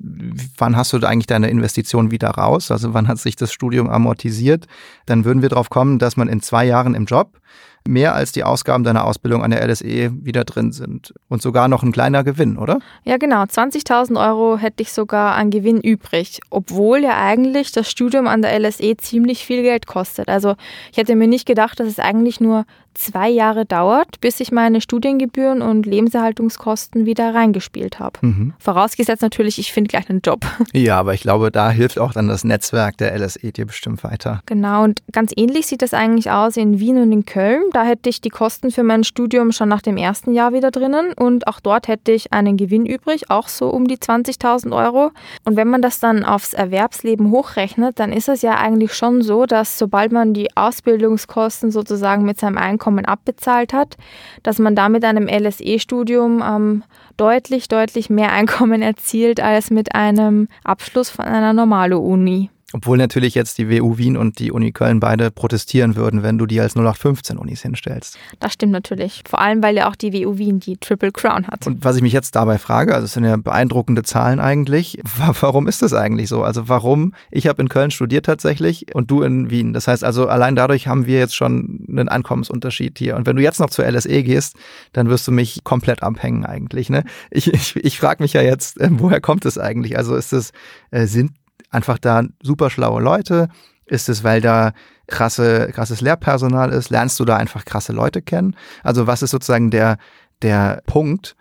wann 0.58 0.76
hast 0.76 0.92
du 0.92 0.98
eigentlich 0.98 1.26
deine 1.26 1.48
Investition 1.48 2.10
wieder 2.10 2.28
raus? 2.28 2.70
Also 2.70 2.92
wann 2.92 3.08
hat 3.08 3.18
sich 3.18 3.36
das 3.36 3.52
Studium 3.52 3.88
amortisiert? 3.88 4.66
Dann 5.06 5.24
würden 5.24 5.40
wir 5.40 5.48
darauf 5.48 5.70
kommen, 5.70 5.98
dass 5.98 6.18
man 6.18 6.28
in 6.28 6.42
zwei 6.42 6.66
Jahren 6.66 6.94
im 6.94 7.06
Job 7.06 7.40
mehr 7.88 8.14
als 8.14 8.32
die 8.32 8.44
Ausgaben 8.44 8.84
deiner 8.84 9.06
Ausbildung 9.06 9.42
an 9.42 9.50
der 9.50 9.66
LSE 9.66 10.12
wieder 10.22 10.44
drin 10.44 10.72
sind. 10.72 11.14
Und 11.28 11.40
sogar 11.40 11.68
noch 11.68 11.82
ein 11.82 11.92
kleiner 11.92 12.22
Gewinn, 12.24 12.58
oder? 12.58 12.78
Ja, 13.04 13.16
genau. 13.16 13.42
20.000 13.42 14.20
Euro 14.22 14.58
hätte 14.58 14.82
ich 14.82 14.92
sogar 14.92 15.34
an 15.34 15.50
Gewinn 15.50 15.80
übrig, 15.80 16.40
obwohl 16.50 17.02
ja 17.02 17.18
eigentlich 17.18 17.72
das 17.72 17.90
Studium 17.90 18.26
an 18.26 18.42
der 18.42 18.58
LSE 18.58 18.98
ziemlich 18.98 19.46
viel 19.46 19.62
Geld 19.62 19.86
kostet. 19.86 20.28
Also 20.28 20.56
ich 20.92 20.98
hätte 20.98 21.16
mir 21.16 21.28
nicht 21.28 21.46
gedacht, 21.46 21.80
dass 21.80 21.88
es 21.88 21.98
eigentlich 21.98 22.40
nur 22.40 22.66
zwei 22.94 23.28
Jahre 23.28 23.64
dauert, 23.64 24.20
bis 24.20 24.40
ich 24.40 24.52
meine 24.52 24.80
Studiengebühren 24.80 25.62
und 25.62 25.86
Lebenserhaltungskosten 25.86 27.06
wieder 27.06 27.34
reingespielt 27.34 27.98
habe. 27.98 28.18
Mhm. 28.22 28.52
Vorausgesetzt 28.58 29.22
natürlich, 29.22 29.58
ich 29.58 29.72
finde 29.72 29.88
gleich 29.88 30.08
einen 30.10 30.20
Job. 30.20 30.40
Ja, 30.72 30.98
aber 31.00 31.14
ich 31.14 31.22
glaube, 31.22 31.50
da 31.50 31.70
hilft 31.70 31.98
auch 31.98 32.12
dann 32.12 32.28
das 32.28 32.44
Netzwerk 32.44 32.96
der 32.96 33.18
LSE 33.18 33.52
dir 33.52 33.66
bestimmt 33.66 34.04
weiter. 34.04 34.40
Genau, 34.46 34.84
und 34.84 35.02
ganz 35.12 35.32
ähnlich 35.36 35.66
sieht 35.66 35.82
das 35.82 35.94
eigentlich 35.94 36.30
aus 36.30 36.56
in 36.56 36.78
Wien 36.78 36.96
und 36.98 37.10
in 37.12 37.26
Köln. 37.26 37.62
Da 37.72 37.84
hätte 37.84 38.08
ich 38.08 38.20
die 38.20 38.28
Kosten 38.28 38.70
für 38.70 38.82
mein 38.82 39.04
Studium 39.04 39.52
schon 39.52 39.68
nach 39.68 39.82
dem 39.82 39.96
ersten 39.96 40.32
Jahr 40.32 40.52
wieder 40.52 40.70
drinnen 40.70 41.12
und 41.12 41.48
auch 41.48 41.60
dort 41.60 41.88
hätte 41.88 42.12
ich 42.12 42.32
einen 42.32 42.56
Gewinn 42.56 42.86
übrig, 42.86 43.30
auch 43.30 43.48
so 43.48 43.68
um 43.68 43.88
die 43.88 43.96
20.000 43.96 44.72
Euro. 44.72 45.10
Und 45.44 45.56
wenn 45.56 45.68
man 45.68 45.82
das 45.82 45.98
dann 45.98 46.24
aufs 46.24 46.54
Erwerbsleben 46.54 47.30
hochrechnet, 47.30 47.98
dann 47.98 48.12
ist 48.12 48.28
es 48.28 48.42
ja 48.42 48.56
eigentlich 48.56 48.94
schon 48.94 49.22
so, 49.22 49.46
dass 49.46 49.78
sobald 49.78 50.12
man 50.12 50.32
die 50.34 50.56
Ausbildungskosten 50.56 51.70
sozusagen 51.70 52.24
mit 52.24 52.38
seinem 52.38 52.58
Einkommen 52.58 52.79
Einkommen 52.80 53.04
abbezahlt 53.04 53.74
hat, 53.74 53.96
dass 54.42 54.58
man 54.58 54.74
da 54.74 54.88
mit 54.88 55.04
einem 55.04 55.28
LSE-Studium 55.28 56.42
ähm, 56.42 56.82
deutlich, 57.18 57.68
deutlich 57.68 58.08
mehr 58.08 58.32
Einkommen 58.40 58.80
erzielt 58.80 59.40
als 59.40 59.70
mit 59.70 59.94
einem 59.94 60.48
Abschluss 60.64 61.10
von 61.10 61.26
einer 61.26 61.52
normalen 61.52 61.92
Uni. 61.92 62.50
Obwohl 62.72 62.98
natürlich 62.98 63.34
jetzt 63.34 63.58
die 63.58 63.68
WU 63.68 63.98
Wien 63.98 64.16
und 64.16 64.38
die 64.38 64.52
Uni 64.52 64.72
Köln 64.72 65.00
beide 65.00 65.30
protestieren 65.30 65.96
würden, 65.96 66.22
wenn 66.22 66.38
du 66.38 66.46
die 66.46 66.60
als 66.60 66.74
0815 66.74 67.36
Unis 67.36 67.62
hinstellst. 67.62 68.16
Das 68.38 68.52
stimmt 68.52 68.72
natürlich. 68.72 69.22
Vor 69.28 69.40
allem, 69.40 69.62
weil 69.62 69.76
ja 69.76 69.88
auch 69.88 69.96
die 69.96 70.12
WU 70.12 70.38
Wien 70.38 70.60
die 70.60 70.76
Triple 70.76 71.10
Crown 71.10 71.46
hat. 71.48 71.66
Und 71.66 71.84
was 71.84 71.96
ich 71.96 72.02
mich 72.02 72.12
jetzt 72.12 72.36
dabei 72.36 72.58
frage, 72.58 72.94
also 72.94 73.06
es 73.06 73.12
sind 73.12 73.24
ja 73.24 73.36
beeindruckende 73.36 74.02
Zahlen 74.02 74.38
eigentlich, 74.38 75.00
warum 75.40 75.66
ist 75.66 75.82
das 75.82 75.94
eigentlich 75.94 76.28
so? 76.28 76.42
Also 76.42 76.68
warum, 76.68 77.14
ich 77.30 77.46
habe 77.46 77.60
in 77.60 77.68
Köln 77.68 77.90
studiert 77.90 78.26
tatsächlich 78.26 78.94
und 78.94 79.10
du 79.10 79.22
in 79.22 79.50
Wien. 79.50 79.72
Das 79.72 79.88
heißt 79.88 80.04
also, 80.04 80.28
allein 80.28 80.54
dadurch 80.54 80.86
haben 80.86 81.06
wir 81.06 81.18
jetzt 81.18 81.34
schon 81.34 81.84
einen 81.88 82.08
Ankommensunterschied 82.08 82.98
hier. 82.98 83.16
Und 83.16 83.26
wenn 83.26 83.36
du 83.36 83.42
jetzt 83.42 83.60
noch 83.60 83.70
zur 83.70 83.90
LSE 83.90 84.22
gehst, 84.22 84.56
dann 84.92 85.08
wirst 85.08 85.26
du 85.26 85.32
mich 85.32 85.64
komplett 85.64 86.02
abhängen 86.02 86.46
eigentlich. 86.46 86.88
Ne? 86.88 87.04
Ich, 87.30 87.52
ich, 87.52 87.76
ich 87.76 87.98
frage 87.98 88.22
mich 88.22 88.32
ja 88.32 88.42
jetzt, 88.42 88.80
äh, 88.80 88.88
woher 88.92 89.20
kommt 89.20 89.44
es 89.44 89.58
eigentlich? 89.58 89.96
Also 89.96 90.14
ist 90.14 90.32
es, 90.32 90.52
äh, 90.90 91.06
sind 91.06 91.32
einfach 91.70 91.98
da 91.98 92.24
super 92.42 92.70
schlaue 92.70 93.02
Leute? 93.02 93.48
Ist 93.86 94.08
es, 94.08 94.22
weil 94.22 94.40
da 94.40 94.72
krasse, 95.06 95.70
krasses 95.72 96.00
Lehrpersonal 96.00 96.70
ist? 96.70 96.90
Lernst 96.90 97.18
du 97.18 97.24
da 97.24 97.36
einfach 97.36 97.64
krasse 97.64 97.92
Leute 97.92 98.22
kennen? 98.22 98.56
Also 98.82 99.06
was 99.06 99.22
ist 99.22 99.30
sozusagen 99.30 99.70
der, 99.70 99.98
der 100.42 100.82
Punkt, 100.86 101.36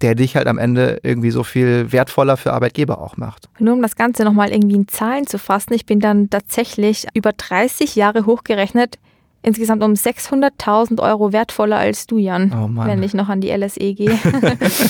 der 0.00 0.14
dich 0.14 0.36
halt 0.36 0.46
am 0.46 0.58
Ende 0.58 1.00
irgendwie 1.02 1.30
so 1.30 1.42
viel 1.42 1.92
wertvoller 1.92 2.36
für 2.36 2.52
Arbeitgeber 2.52 3.00
auch 3.00 3.16
macht. 3.16 3.48
Nur 3.58 3.74
um 3.74 3.82
das 3.82 3.96
Ganze 3.96 4.24
nochmal 4.24 4.50
irgendwie 4.50 4.76
in 4.76 4.88
Zahlen 4.88 5.26
zu 5.26 5.38
fassen, 5.38 5.74
ich 5.74 5.86
bin 5.86 6.00
dann 6.00 6.30
tatsächlich 6.30 7.06
über 7.14 7.32
30 7.32 7.96
Jahre 7.96 8.26
hochgerechnet 8.26 8.98
insgesamt 9.42 9.82
um 9.82 9.92
600.000 9.92 11.00
Euro 11.02 11.32
wertvoller 11.32 11.78
als 11.78 12.06
du, 12.06 12.18
Jan, 12.18 12.52
oh 12.52 12.84
wenn 12.84 13.02
ich 13.02 13.14
noch 13.14 13.28
an 13.28 13.40
die 13.40 13.50
LSE 13.50 13.94
gehe. 13.94 14.18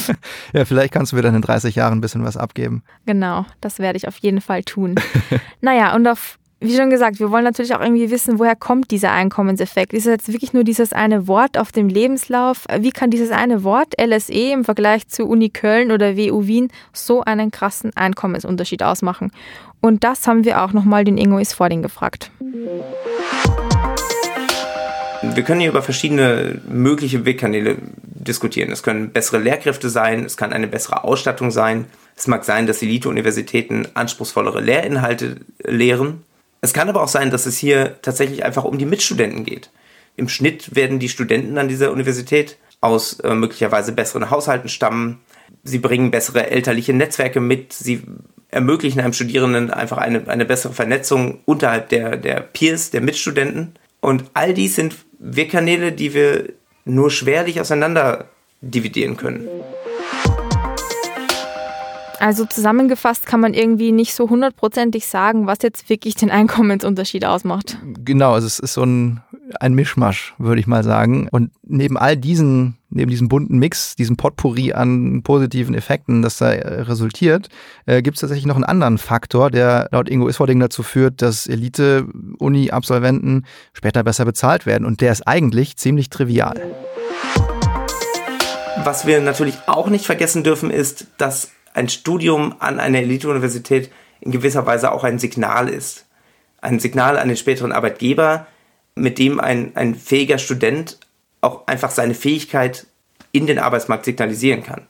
ja, 0.53 0.65
vielleicht 0.65 0.93
kannst 0.93 1.13
du 1.13 1.17
mir 1.17 1.23
dann 1.23 1.35
in 1.35 1.43
30 1.43 1.75
Jahren 1.75 1.99
ein 1.99 2.01
bisschen 2.01 2.25
was 2.25 2.37
abgeben. 2.37 2.83
Genau, 3.07 3.47
das 3.61 3.79
werde 3.79 3.97
ich 3.97 4.09
auf 4.09 4.17
jeden 4.19 4.41
Fall 4.41 4.63
tun. 4.63 4.97
naja, 5.61 5.95
und 5.95 6.07
auf 6.07 6.39
wie 6.63 6.77
schon 6.77 6.91
gesagt, 6.91 7.21
wir 7.21 7.31
wollen 7.31 7.45
natürlich 7.45 7.75
auch 7.75 7.81
irgendwie 7.81 8.11
wissen, 8.11 8.39
woher 8.39 8.55
kommt 8.55 8.91
dieser 8.91 9.13
Einkommenseffekt? 9.13 9.95
Ist 9.95 10.05
es 10.05 10.13
jetzt 10.13 10.29
wirklich 10.29 10.53
nur 10.53 10.63
dieses 10.63 10.93
eine 10.93 11.27
Wort 11.27 11.57
auf 11.57 11.73
dem 11.73 11.89
Lebenslauf? 11.89 12.67
Wie 12.81 12.91
kann 12.91 13.11
dieses 13.11 13.31
eine 13.31 13.65
Wort 13.65 13.95
LSE 13.99 14.53
im 14.53 14.65
Vergleich 14.67 15.09
zu 15.09 15.27
Uni 15.27 15.49
Köln 15.49 15.91
oder 15.91 16.19
WU 16.19 16.47
Wien 16.47 16.69
so 16.93 17.23
einen 17.23 17.51
krassen 17.51 17.97
Einkommensunterschied 17.97 18.83
ausmachen? 18.83 19.33
Und 19.81 20.05
das 20.05 20.27
haben 20.27 20.45
wir 20.45 20.63
auch 20.63 20.75
nochmal 20.75 21.05
den 21.05 21.17
Ingo 21.17 21.39
Isfording 21.39 21.81
gefragt. 21.81 22.31
Wir 25.23 25.43
können 25.43 25.61
hier 25.61 25.69
über 25.69 25.83
verschiedene 25.83 26.61
mögliche 26.67 27.27
Wegkanäle 27.27 27.77
diskutieren. 28.03 28.73
Es 28.73 28.83
können 28.83 29.11
bessere 29.11 29.39
Lehrkräfte 29.39 29.91
sein, 29.91 30.25
es 30.25 30.37
kann 30.37 30.53
eine 30.53 30.67
bessere 30.67 31.05
Ausstattung 31.05 31.51
sein. 31.51 31.87
Es 32.17 32.27
mag 32.27 32.45
sein, 32.45 32.67
dass 32.67 32.83
Elite-Universitäten 32.83 33.89
anspruchsvollere 33.95 34.61
Lehrinhalte 34.61 35.37
lehren. 35.63 36.25
Es 36.63 36.73
kann 36.73 36.89
aber 36.89 37.03
auch 37.03 37.09
sein, 37.09 37.31
dass 37.31 37.47
es 37.47 37.59
hier 37.59 38.01
tatsächlich 38.03 38.45
einfach 38.45 38.65
um 38.65 38.79
die 38.79 38.87
Mitstudenten 38.87 39.45
geht. 39.45 39.71
Im 40.17 40.29
Schnitt 40.29 40.75
werden 40.75 40.99
die 40.99 41.09
Studenten 41.09 41.59
an 41.59 41.69
dieser 41.69 41.93
Universität 41.93 42.57
aus 42.81 43.21
äh, 43.21 43.35
möglicherweise 43.35 43.93
besseren 43.93 44.31
Haushalten 44.31 44.69
stammen. 44.69 45.21
Sie 45.65 45.79
bringen 45.79 46.11
bessere 46.11 46.51
elterliche 46.51 46.95
Netzwerke 46.95 47.41
mit. 47.41 47.73
Sie 47.73 48.03
ermöglichen 48.49 49.01
einem 49.01 49.13
Studierenden 49.13 49.71
einfach 49.71 49.99
eine, 49.99 50.27
eine 50.29 50.45
bessere 50.45 50.73
Vernetzung 50.73 51.41
unterhalb 51.45 51.91
der, 51.91 52.17
der 52.17 52.41
Peers, 52.41 52.91
der 52.91 53.03
Mitstudenten. 53.03 53.75
Und 54.01 54.25
all 54.35 54.55
dies 54.55 54.77
sind 54.77 54.97
Wirkkanäle, 55.21 55.93
die 55.93 56.15
wir 56.15 56.49
nur 56.85 57.11
schwerlich 57.11 57.61
auseinander 57.61 58.25
dividieren 58.63 59.17
können. 59.17 59.49
Also 62.21 62.45
zusammengefasst 62.45 63.25
kann 63.25 63.41
man 63.41 63.55
irgendwie 63.55 63.93
nicht 63.93 64.15
so 64.15 64.29
hundertprozentig 64.29 65.07
sagen, 65.07 65.47
was 65.47 65.59
jetzt 65.63 65.89
wirklich 65.89 66.17
den 66.17 66.31
Einkommensunterschied 66.31 67.25
ausmacht. 67.25 67.79
Genau, 68.05 68.35
also 68.35 68.47
es 68.47 68.59
ist 68.59 68.75
so 68.75 68.83
ein, 68.83 69.23
ein 69.59 69.73
Mischmasch, 69.73 70.35
würde 70.37 70.61
ich 70.61 70.67
mal 70.67 70.85
sagen. 70.85 71.29
Und 71.31 71.51
neben 71.63 71.97
all 71.97 72.19
diesen, 72.19 72.77
neben 72.91 73.11
diesem 73.11 73.29
bunten 73.29 73.59
Mix, 73.59 73.97
diesem 73.97 74.19
Potpourri 74.19 74.75
an 74.75 75.23
positiven 75.23 75.75
Effekten, 75.75 76.21
das 76.21 76.37
da 76.37 76.53
äh, 76.53 76.83
resultiert, 76.83 77.49
äh, 77.87 78.03
gibt 78.03 78.19
es 78.19 78.21
tatsächlich 78.21 78.45
noch 78.45 78.57
einen 78.57 78.65
anderen 78.65 78.99
Faktor, 78.99 79.51
der 79.51 79.89
laut 79.91 80.11
Ingo 80.11 80.29
Isfording 80.29 80.61
dazu 80.61 80.83
führt, 80.83 81.23
dass 81.23 81.47
Elite-Uni-Absolventen 81.47 83.47
später 83.73 84.05
besser 84.05 84.27
bezahlt 84.27 84.67
werden. 84.67 84.85
Und 84.85 85.01
der 85.01 85.13
ist 85.13 85.27
eigentlich 85.27 85.79
ziemlich 85.79 86.11
trivial. 86.11 86.61
Was 88.85 89.07
wir 89.07 89.23
natürlich 89.23 89.57
auch 89.67 89.89
nicht 89.89 90.05
vergessen 90.05 90.45
dürfen, 90.45 90.71
ist, 90.71 91.07
dass 91.17 91.53
ein 91.75 91.89
Studium 91.89 92.55
an 92.59 92.81
einer 92.81 92.99
Elite-Universität 92.99 93.91
in 94.21 94.33
gewisser 94.33 94.67
Weise 94.67 94.93
auch 94.93 95.05
ein 95.05 95.19
Signal 95.19 95.69
ist. 95.69 96.07
Ein 96.61 96.79
Signal 96.79 97.19
an 97.19 97.29
den 97.29 97.37
späteren 97.37 97.73
Arbeitgeber, 97.73 98.47
mit 98.95 99.19
dem 99.19 99.41
ein, 99.41 99.73
ein 99.77 99.95
fähiger 99.95 100.39
Student 100.39 100.99
auch 101.41 101.67
einfach 101.67 101.91
seine 101.91 102.15
Fähigkeit 102.15 102.87
in 103.33 103.47
den 103.47 103.59
Arbeitsmarkt 103.59 104.05
signalisieren 104.05 104.63
kann. 104.63 104.87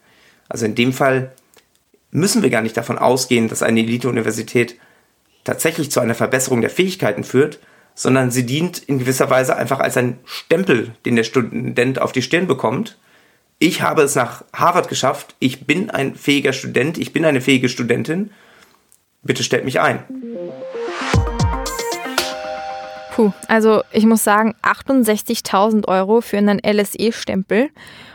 Also 0.48 0.66
in 0.66 0.74
dem 0.74 0.92
Fall 0.92 1.32
müssen 2.10 2.42
wir 2.42 2.50
gar 2.50 2.62
nicht 2.62 2.76
davon 2.76 2.98
ausgehen, 2.98 3.48
dass 3.48 3.62
eine 3.62 3.80
Elite-Universität 3.80 4.76
tatsächlich 5.44 5.90
zu 5.90 6.00
einer 6.00 6.14
Verbesserung 6.14 6.60
der 6.60 6.70
Fähigkeiten 6.70 7.22
führt, 7.22 7.60
sondern 7.94 8.30
sie 8.30 8.46
dient 8.46 8.78
in 8.78 8.98
gewisser 8.98 9.30
Weise 9.30 9.56
einfach 9.56 9.78
als 9.78 9.96
ein 9.96 10.18
Stempel, 10.24 10.94
den 11.04 11.16
der 11.16 11.24
Student 11.24 12.00
auf 12.00 12.12
die 12.12 12.22
Stirn 12.22 12.46
bekommt 12.46 12.98
ich 13.62 13.82
habe 13.82 14.02
es 14.02 14.14
nach 14.16 14.42
Harvard 14.54 14.88
geschafft, 14.88 15.36
ich 15.38 15.66
bin 15.66 15.90
ein 15.90 16.14
fähiger 16.16 16.54
Student, 16.54 16.96
ich 16.96 17.12
bin 17.12 17.26
eine 17.26 17.42
fähige 17.42 17.68
Studentin, 17.68 18.30
bitte 19.22 19.44
stellt 19.44 19.66
mich 19.66 19.80
ein. 19.80 20.02
Puh, 23.14 23.32
also 23.48 23.82
ich 23.92 24.06
muss 24.06 24.24
sagen, 24.24 24.54
68.000 24.62 25.86
Euro 25.88 26.22
für 26.22 26.38
einen 26.38 26.58
LSE-Stempel 26.58 27.68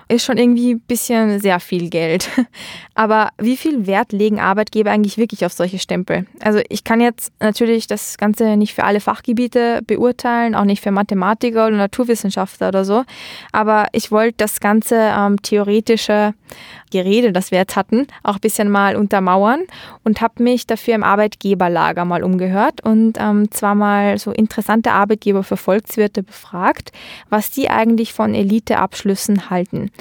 ist 0.07 0.25
schon 0.25 0.37
irgendwie 0.37 0.75
ein 0.75 0.79
bisschen 0.81 1.39
sehr 1.39 1.59
viel 1.59 1.89
Geld. 1.89 2.29
Aber 2.95 3.29
wie 3.37 3.57
viel 3.57 3.87
Wert 3.87 4.11
legen 4.11 4.39
Arbeitgeber 4.39 4.91
eigentlich 4.91 5.17
wirklich 5.17 5.45
auf 5.45 5.53
solche 5.53 5.79
Stempel? 5.79 6.25
Also 6.41 6.61
ich 6.69 6.83
kann 6.83 7.01
jetzt 7.01 7.33
natürlich 7.39 7.87
das 7.87 8.17
Ganze 8.17 8.55
nicht 8.57 8.73
für 8.73 8.83
alle 8.83 8.99
Fachgebiete 8.99 9.81
beurteilen, 9.85 10.55
auch 10.55 10.65
nicht 10.65 10.83
für 10.83 10.91
Mathematiker 10.91 11.67
oder 11.67 11.77
Naturwissenschaftler 11.77 12.69
oder 12.69 12.85
so. 12.85 13.03
Aber 13.51 13.87
ich 13.91 14.11
wollte 14.11 14.35
das 14.37 14.59
ganze 14.59 14.95
ähm, 14.95 15.41
theoretische 15.41 16.33
Gerede, 16.91 17.31
das 17.31 17.51
wir 17.51 17.59
jetzt 17.59 17.75
hatten, 17.75 18.07
auch 18.23 18.35
ein 18.35 18.41
bisschen 18.41 18.69
mal 18.69 18.95
untermauern 18.95 19.61
und 20.03 20.21
habe 20.21 20.43
mich 20.43 20.67
dafür 20.67 20.95
im 20.95 21.03
Arbeitgeberlager 21.03 22.05
mal 22.05 22.23
umgehört 22.23 22.81
und 22.83 23.17
ähm, 23.19 23.51
zwar 23.51 23.75
mal 23.75 24.17
so 24.17 24.31
interessante 24.31 24.91
Arbeitgeber 24.91 25.43
für 25.43 25.57
Volkswirte 25.57 26.23
befragt, 26.23 26.91
was 27.29 27.51
die 27.51 27.69
eigentlich 27.69 28.13
von 28.13 28.33
Eliteabschlüssen 28.33 29.49
halten. 29.49 29.91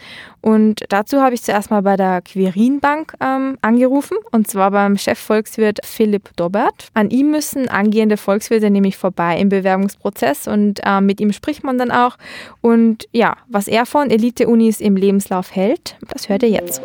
Und 0.44 0.85
dazu 0.90 1.22
habe 1.22 1.35
ich 1.35 1.42
zuerst 1.42 1.70
mal 1.70 1.80
bei 1.80 1.96
der 1.96 2.20
Quirin 2.20 2.78
Bank 2.78 3.14
ähm, 3.18 3.57
angerufen 3.62 4.18
und 4.30 4.46
zwar 4.46 4.70
beim 4.72 4.98
Chefvolkswirt 4.98 5.78
Philipp 5.87 6.37
Dobert. 6.37 6.88
An 6.92 7.09
ihm 7.09 7.30
müssen 7.30 7.70
angehende 7.70 8.18
Volkswirte 8.18 8.68
nämlich 8.68 8.98
vorbei 8.98 9.38
im 9.38 9.48
Bewerbungsprozess 9.48 10.46
und 10.46 10.80
äh, 10.85 11.00
mit 11.00 11.18
ihm 11.18 11.33
spricht 11.33 11.64
man 11.64 11.78
dann 11.78 11.90
auch. 11.90 12.18
Und 12.61 13.09
ja, 13.11 13.38
was 13.48 13.68
er 13.68 13.87
von 13.87 14.11
Elite-Unis 14.11 14.83
im 14.83 14.96
Lebenslauf 14.96 15.57
hält, 15.57 15.96
das 16.11 16.28
hört 16.28 16.42
ihr 16.42 16.50
jetzt. 16.50 16.83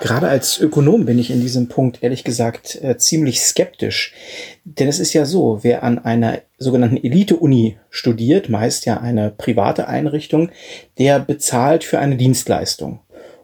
Gerade 0.00 0.28
als 0.28 0.58
Ökonom 0.58 1.04
bin 1.04 1.18
ich 1.18 1.30
in 1.30 1.42
diesem 1.42 1.68
Punkt 1.68 2.02
ehrlich 2.02 2.24
gesagt 2.24 2.78
äh, 2.82 2.96
ziemlich 2.96 3.40
skeptisch. 3.40 4.14
Denn 4.64 4.88
es 4.88 4.98
ist 4.98 5.12
ja 5.12 5.26
so, 5.26 5.58
wer 5.62 5.82
an 5.82 5.98
einer 5.98 6.40
sogenannten 6.56 6.96
Elite-Uni 6.96 7.76
studiert, 7.90 8.48
meist 8.48 8.86
ja 8.86 8.98
eine 8.98 9.30
private 9.30 9.88
Einrichtung, 9.88 10.50
der 10.98 11.18
bezahlt 11.18 11.84
für 11.84 11.98
eine 11.98 12.16
Dienstleistung. 12.16 13.00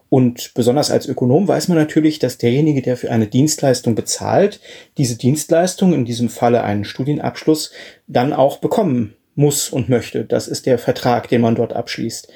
Und 0.09 0.53
besonders 0.55 0.89
als 0.89 1.05
Ökonom 1.05 1.47
weiß 1.47 1.67
man 1.67 1.77
natürlich, 1.77 2.17
dass 2.17 2.37
derjenige, 2.37 2.81
der 2.81 2.97
für 2.97 3.11
eine 3.11 3.27
Dienstleistung 3.27 3.93
bezahlt, 3.93 4.59
diese 4.97 5.17
Dienstleistung, 5.17 5.93
in 5.93 6.05
diesem 6.05 6.29
Falle 6.29 6.63
einen 6.63 6.85
Studienabschluss, 6.85 7.71
dann 8.07 8.33
auch 8.33 8.57
bekommen 8.57 9.16
muss 9.37 9.69
und 9.69 9.87
möchte. 9.87 10.25
Das 10.25 10.47
ist 10.47 10.65
der 10.65 10.79
Vertrag, 10.79 11.29
den 11.29 11.41
man 11.41 11.55
dort 11.55 11.73
abschließt. 11.73 12.27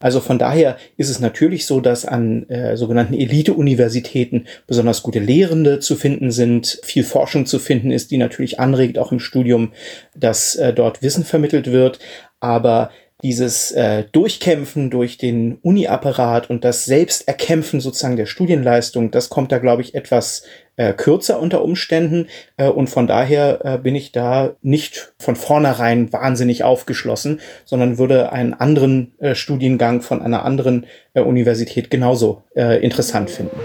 Also 0.00 0.20
von 0.20 0.38
daher 0.38 0.78
ist 0.96 1.10
es 1.10 1.20
natürlich 1.20 1.66
so, 1.66 1.80
dass 1.80 2.06
an 2.06 2.48
äh, 2.48 2.76
sogenannten 2.76 3.14
Elite-Universitäten 3.14 4.46
besonders 4.66 5.02
gute 5.02 5.18
Lehrende 5.18 5.80
zu 5.80 5.96
finden 5.96 6.30
sind, 6.30 6.80
viel 6.82 7.04
Forschung 7.04 7.44
zu 7.46 7.58
finden 7.58 7.90
ist, 7.90 8.10
die 8.10 8.16
natürlich 8.16 8.58
anregt, 8.58 8.98
auch 8.98 9.12
im 9.12 9.20
Studium, 9.20 9.72
dass 10.14 10.56
äh, 10.56 10.72
dort 10.72 11.02
Wissen 11.02 11.24
vermittelt 11.24 11.70
wird. 11.70 11.98
Aber 12.40 12.90
dieses 13.22 13.72
äh, 13.72 14.04
Durchkämpfen 14.12 14.90
durch 14.90 15.16
den 15.16 15.58
Uni-Apparat 15.62 16.50
und 16.50 16.64
das 16.64 16.84
Selbsterkämpfen 16.84 17.80
sozusagen 17.80 18.16
der 18.16 18.26
Studienleistung, 18.26 19.10
das 19.10 19.30
kommt 19.30 19.52
da, 19.52 19.58
glaube 19.58 19.80
ich, 19.80 19.94
etwas 19.94 20.42
äh, 20.76 20.92
kürzer 20.92 21.40
unter 21.40 21.62
Umständen. 21.62 22.28
Äh, 22.58 22.68
und 22.68 22.88
von 22.88 23.06
daher 23.06 23.64
äh, 23.64 23.78
bin 23.78 23.94
ich 23.94 24.12
da 24.12 24.54
nicht 24.60 25.14
von 25.18 25.34
vornherein 25.34 26.12
wahnsinnig 26.12 26.62
aufgeschlossen, 26.62 27.40
sondern 27.64 27.96
würde 27.96 28.32
einen 28.32 28.52
anderen 28.52 29.14
äh, 29.18 29.34
Studiengang 29.34 30.02
von 30.02 30.20
einer 30.20 30.44
anderen 30.44 30.86
äh, 31.14 31.22
Universität 31.22 31.90
genauso 31.90 32.42
äh, 32.54 32.82
interessant 32.84 33.30
finden. 33.30 33.58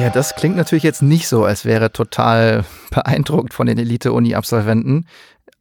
Ja, 0.00 0.10
das 0.10 0.34
klingt 0.34 0.56
natürlich 0.56 0.84
jetzt 0.84 1.02
nicht 1.02 1.28
so, 1.28 1.44
als 1.44 1.64
wäre 1.64 1.92
total 1.92 2.64
beeindruckt 2.90 3.54
von 3.54 3.66
den 3.66 3.78
Elite-Uni-Absolventen. 3.78 5.06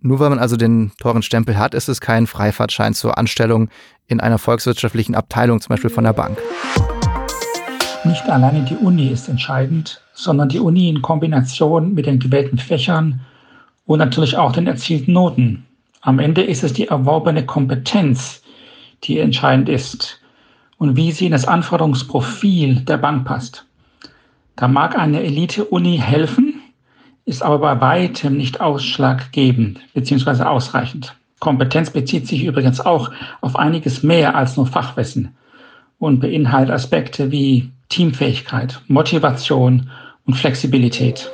Nur 0.03 0.19
weil 0.19 0.31
man 0.31 0.39
also 0.39 0.57
den 0.57 0.91
teuren 0.99 1.21
Stempel 1.21 1.59
hat, 1.59 1.75
ist 1.75 1.87
es 1.87 2.01
kein 2.01 2.25
Freifahrtschein 2.25 2.95
zur 2.95 3.19
Anstellung 3.19 3.69
in 4.07 4.19
einer 4.19 4.39
volkswirtschaftlichen 4.39 5.13
Abteilung, 5.13 5.61
zum 5.61 5.69
Beispiel 5.69 5.91
von 5.91 6.03
der 6.03 6.13
Bank. 6.13 6.39
Nicht 8.03 8.27
alleine 8.27 8.65
die 8.65 8.75
Uni 8.75 9.09
ist 9.09 9.29
entscheidend, 9.29 10.01
sondern 10.13 10.49
die 10.49 10.59
Uni 10.59 10.89
in 10.89 11.03
Kombination 11.03 11.93
mit 11.93 12.07
den 12.07 12.17
gewählten 12.17 12.57
Fächern 12.57 13.21
und 13.85 13.99
natürlich 13.99 14.37
auch 14.37 14.51
den 14.51 14.65
erzielten 14.65 15.13
Noten. 15.13 15.67
Am 16.01 16.17
Ende 16.17 16.41
ist 16.41 16.63
es 16.63 16.73
die 16.73 16.87
erworbene 16.87 17.45
Kompetenz, 17.45 18.41
die 19.03 19.19
entscheidend 19.19 19.69
ist 19.69 20.19
und 20.79 20.95
wie 20.95 21.11
sie 21.11 21.27
in 21.27 21.31
das 21.31 21.47
Anforderungsprofil 21.47 22.81
der 22.85 22.97
Bank 22.97 23.25
passt. 23.25 23.67
Da 24.55 24.67
mag 24.67 24.97
eine 24.97 25.21
Elite-Uni 25.21 25.99
helfen, 25.99 26.50
ist 27.25 27.43
aber 27.43 27.59
bei 27.59 27.81
weitem 27.81 28.37
nicht 28.37 28.61
ausschlaggebend 28.61 29.79
bzw. 29.93 30.43
ausreichend. 30.43 31.15
Kompetenz 31.39 31.89
bezieht 31.89 32.27
sich 32.27 32.43
übrigens 32.43 32.79
auch 32.79 33.11
auf 33.41 33.55
einiges 33.55 34.03
mehr 34.03 34.35
als 34.35 34.57
nur 34.57 34.67
Fachwissen 34.67 35.35
und 35.97 36.19
beinhaltet 36.19 36.73
Aspekte 36.73 37.31
wie 37.31 37.71
Teamfähigkeit, 37.89 38.81
Motivation 38.87 39.89
und 40.25 40.35
Flexibilität. 40.35 41.31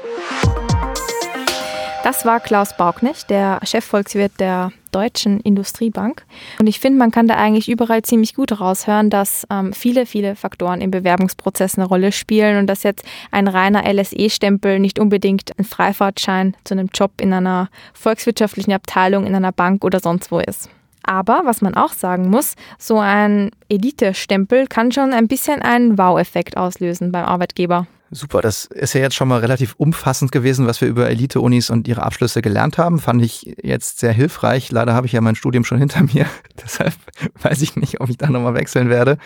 Das 2.03 2.25
war 2.25 2.39
Klaus 2.39 2.75
Bauknecht, 2.77 3.29
der 3.29 3.59
Chefvolkswirt 3.63 4.39
der 4.39 4.71
Deutschen 4.97 5.39
Industriebank. 5.41 6.25
Und 6.59 6.65
ich 6.65 6.79
finde, 6.79 6.97
man 6.97 7.11
kann 7.11 7.27
da 7.27 7.35
eigentlich 7.35 7.69
überall 7.69 8.01
ziemlich 8.01 8.33
gut 8.33 8.59
raushören, 8.59 9.11
dass 9.11 9.45
ähm, 9.51 9.71
viele, 9.71 10.07
viele 10.07 10.35
Faktoren 10.35 10.81
im 10.81 10.89
Bewerbungsprozess 10.89 11.77
eine 11.77 11.85
Rolle 11.85 12.11
spielen 12.11 12.57
und 12.57 12.65
dass 12.65 12.81
jetzt 12.81 13.05
ein 13.29 13.47
reiner 13.47 13.83
LSE-Stempel 13.85 14.79
nicht 14.79 14.97
unbedingt 14.97 15.51
ein 15.59 15.65
Freifahrtschein 15.65 16.55
zu 16.63 16.73
einem 16.73 16.89
Job 16.91 17.11
in 17.21 17.31
einer 17.31 17.69
volkswirtschaftlichen 17.93 18.73
Abteilung, 18.73 19.27
in 19.27 19.35
einer 19.35 19.51
Bank 19.51 19.85
oder 19.85 19.99
sonst 19.99 20.31
wo 20.31 20.39
ist. 20.39 20.67
Aber 21.03 21.43
was 21.45 21.61
man 21.61 21.75
auch 21.75 21.93
sagen 21.93 22.31
muss, 22.31 22.55
so 22.79 22.97
ein 22.97 23.51
Elite-Stempel 23.69 24.65
kann 24.65 24.91
schon 24.91 25.13
ein 25.13 25.27
bisschen 25.27 25.61
einen 25.61 25.99
Wow-Effekt 25.99 26.57
auslösen 26.57 27.11
beim 27.11 27.25
Arbeitgeber. 27.25 27.85
Super, 28.09 28.41
das 28.41 28.65
ist 28.65 28.93
ja 28.93 29.01
jetzt 29.01 29.15
schon 29.15 29.27
mal 29.27 29.39
relativ 29.39 29.75
umfassend 29.77 30.31
gewesen, 30.31 30.65
was 30.65 30.79
wir 30.79 30.87
über 30.87 31.09
Elite-Unis 31.09 31.69
und 31.69 31.87
ihre 31.87 32.03
Abschlüsse 32.03 32.41
gelernt 32.41 32.77
haben. 32.77 32.99
Fand 32.99 33.21
ich 33.21 33.55
jetzt 33.61 33.99
sehr 33.99 34.13
hilfreich. 34.13 34.71
Leider 34.71 34.93
habe 34.93 35.07
ich 35.07 35.13
ja 35.13 35.19
mein 35.19 35.35
Studium 35.35 35.65
schon 35.65 35.77
hinter 35.77 36.03
mir. 36.03 36.25
Deshalb 36.63 36.93
weiß 37.41 37.61
ich 37.61 37.75
nicht, 37.75 37.99
ob 37.99 38.09
ich 38.09 38.17
da 38.17 38.29
nochmal 38.29 38.53
wechseln 38.53 38.89
werde. 38.89 39.17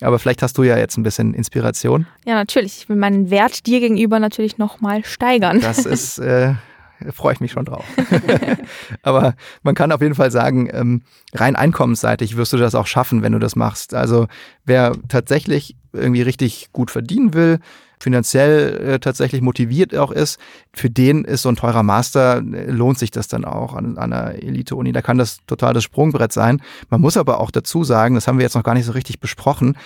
Aber 0.00 0.18
vielleicht 0.18 0.42
hast 0.42 0.56
du 0.56 0.62
ja 0.62 0.78
jetzt 0.78 0.96
ein 0.96 1.02
bisschen 1.02 1.34
Inspiration. 1.34 2.06
Ja, 2.24 2.34
natürlich. 2.34 2.78
Ich 2.78 2.88
will 2.88 2.96
meinen 2.96 3.30
Wert 3.30 3.66
dir 3.66 3.80
gegenüber 3.80 4.18
natürlich 4.18 4.56
nochmal 4.58 5.04
steigern. 5.04 5.60
Das 5.60 5.78
ist, 5.86 6.18
äh, 6.18 6.54
freue 7.12 7.34
ich 7.34 7.40
mich 7.40 7.52
schon 7.52 7.66
drauf. 7.66 7.84
Aber 9.02 9.34
man 9.62 9.74
kann 9.74 9.92
auf 9.92 10.00
jeden 10.00 10.14
Fall 10.14 10.30
sagen, 10.30 10.70
ähm, 10.72 11.02
rein 11.34 11.54
einkommensseitig 11.54 12.36
wirst 12.36 12.52
du 12.54 12.56
das 12.56 12.74
auch 12.74 12.86
schaffen, 12.86 13.22
wenn 13.22 13.32
du 13.32 13.38
das 13.38 13.56
machst. 13.56 13.94
Also 13.94 14.26
wer 14.64 14.96
tatsächlich 15.08 15.76
irgendwie 15.92 16.22
richtig 16.22 16.70
gut 16.72 16.90
verdienen 16.90 17.34
will, 17.34 17.58
finanziell 18.02 18.94
äh, 18.94 18.98
tatsächlich 18.98 19.40
motiviert 19.40 19.96
auch 19.96 20.10
ist, 20.10 20.38
für 20.74 20.90
den 20.90 21.24
ist 21.24 21.42
so 21.42 21.48
ein 21.48 21.56
teurer 21.56 21.82
Master, 21.82 22.38
äh, 22.38 22.70
lohnt 22.70 22.98
sich 22.98 23.10
das 23.10 23.28
dann 23.28 23.44
auch 23.44 23.74
an, 23.74 23.96
an 23.96 24.12
einer 24.12 24.42
Elite-Uni. 24.42 24.92
Da 24.92 25.02
kann 25.02 25.18
das 25.18 25.38
total 25.46 25.72
das 25.72 25.84
Sprungbrett 25.84 26.32
sein. 26.32 26.60
Man 26.90 27.00
muss 27.00 27.16
aber 27.16 27.40
auch 27.40 27.50
dazu 27.50 27.84
sagen, 27.84 28.14
das 28.14 28.26
haben 28.26 28.38
wir 28.38 28.44
jetzt 28.44 28.54
noch 28.54 28.64
gar 28.64 28.74
nicht 28.74 28.86
so 28.86 28.92
richtig 28.92 29.20
besprochen, 29.20 29.76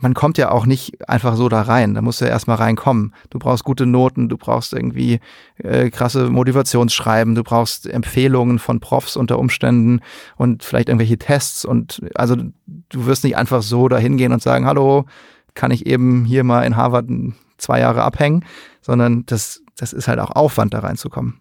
man 0.00 0.12
kommt 0.12 0.38
ja 0.38 0.50
auch 0.50 0.66
nicht 0.66 1.08
einfach 1.08 1.36
so 1.36 1.48
da 1.48 1.62
rein. 1.62 1.94
Da 1.94 2.02
musst 2.02 2.20
du 2.20 2.24
ja 2.24 2.30
erstmal 2.30 2.56
reinkommen. 2.56 3.14
Du 3.30 3.38
brauchst 3.38 3.64
gute 3.64 3.86
Noten, 3.86 4.28
du 4.28 4.36
brauchst 4.36 4.72
irgendwie 4.72 5.20
äh, 5.58 5.88
krasse 5.90 6.28
Motivationsschreiben, 6.30 7.34
du 7.34 7.44
brauchst 7.44 7.86
Empfehlungen 7.86 8.58
von 8.58 8.80
Profs 8.80 9.16
unter 9.16 9.38
Umständen 9.38 10.00
und 10.36 10.64
vielleicht 10.64 10.88
irgendwelche 10.88 11.16
Tests. 11.16 11.64
Und 11.64 12.02
also 12.16 12.36
du 12.36 13.06
wirst 13.06 13.24
nicht 13.24 13.36
einfach 13.36 13.62
so 13.62 13.88
da 13.88 13.96
hingehen 13.96 14.32
und 14.32 14.42
sagen, 14.42 14.66
hallo, 14.66 15.06
kann 15.54 15.70
ich 15.70 15.86
eben 15.86 16.24
hier 16.24 16.44
mal 16.44 16.62
in 16.62 16.76
Harvard 16.76 17.06
zwei 17.58 17.80
Jahre 17.80 18.02
abhängen, 18.02 18.44
sondern 18.80 19.24
das, 19.26 19.62
das 19.76 19.92
ist 19.92 20.08
halt 20.08 20.18
auch 20.18 20.30
Aufwand, 20.30 20.74
da 20.74 20.80
reinzukommen. 20.80 21.40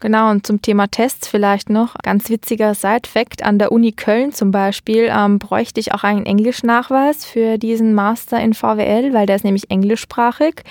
Genau, 0.00 0.30
und 0.30 0.46
zum 0.46 0.62
Thema 0.62 0.86
Tests 0.86 1.26
vielleicht 1.26 1.70
noch. 1.70 1.96
Ganz 2.02 2.30
witziger 2.30 2.74
Side-Fact. 2.74 3.42
An 3.42 3.58
der 3.58 3.72
Uni 3.72 3.92
Köln 3.92 4.32
zum 4.32 4.52
Beispiel 4.52 5.10
ähm, 5.10 5.40
bräuchte 5.40 5.80
ich 5.80 5.92
auch 5.92 6.04
einen 6.04 6.24
Englischnachweis 6.24 7.24
für 7.24 7.58
diesen 7.58 7.94
Master 7.94 8.40
in 8.40 8.54
VWL, 8.54 9.12
weil 9.12 9.26
der 9.26 9.36
ist 9.36 9.44
nämlich 9.44 9.70
englischsprachig. 9.70 10.62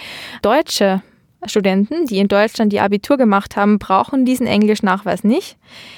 Deutsche 0.41 1.01
Studenten, 1.45 2.05
die 2.05 2.19
in 2.19 2.29
Deutschland 2.29 2.71
die 2.71 2.79
Abitur 2.79 3.17
gemacht 3.17 3.57
haben, 3.57 3.79
brauchen 3.79 4.25
diesen 4.25 4.47
Englischnachweis 4.47 5.23
nicht. 5.23 5.57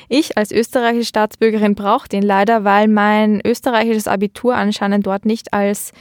Ich 0.10 0.38
als 0.38 0.52
österreichische 0.52 1.06
Staatsbürgerin 1.08 1.76
brauche 1.76 2.10
den 2.10 2.24
leider, 2.24 2.64
weil 2.64 2.88
mein 2.88 3.42
österreichisches 3.46 4.08
Abitur 4.08 4.56
anscheinend 4.56 5.06
dort 5.06 5.26
nicht 5.26 5.54
als 5.54 5.94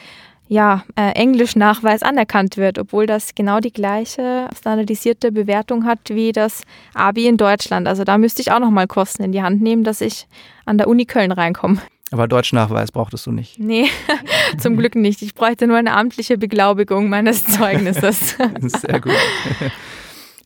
ja, 0.49 0.85
äh, 0.97 1.13
Englischnachweis 1.13 2.03
anerkannt 2.03 2.57
wird, 2.57 2.79
obwohl 2.79 3.07
das 3.07 3.35
genau 3.35 3.61
die 3.61 3.73
gleiche 3.73 4.49
standardisierte 4.59 5.31
Bewertung 5.31 5.85
hat 5.85 5.99
wie 6.09 6.33
das 6.33 6.63
ABI 6.95 7.27
in 7.27 7.37
Deutschland. 7.37 7.87
Also 7.87 8.05
da 8.05 8.19
müsste 8.19 8.41
ich 8.41 8.51
auch 8.51 8.61
nochmal 8.61 8.87
Kosten 8.87 9.23
in 9.23 9.33
die 9.33 9.43
Hand 9.43 9.61
nehmen, 9.61 9.85
dass 9.85 10.01
ich 10.01 10.27
an 10.65 10.79
der 10.79 10.89
Uni 10.89 11.05
Köln 11.05 11.33
reinkomme. 11.33 11.79
Aber 12.11 12.27
Deutschnachweis 12.27 12.91
brauchtest 12.91 13.27
du 13.27 13.33
nicht. 13.33 13.59
Nee, 13.59 13.87
zum 14.59 14.77
Glück 14.79 14.95
nicht. 14.95 15.21
Ich 15.21 15.35
bräuchte 15.35 15.67
nur 15.67 15.77
eine 15.77 15.93
amtliche 15.93 16.39
Beglaubigung 16.39 17.11
meines 17.11 17.45
Zeugnisses. 17.45 18.37
Sehr 18.61 19.01
gut. 19.01 19.13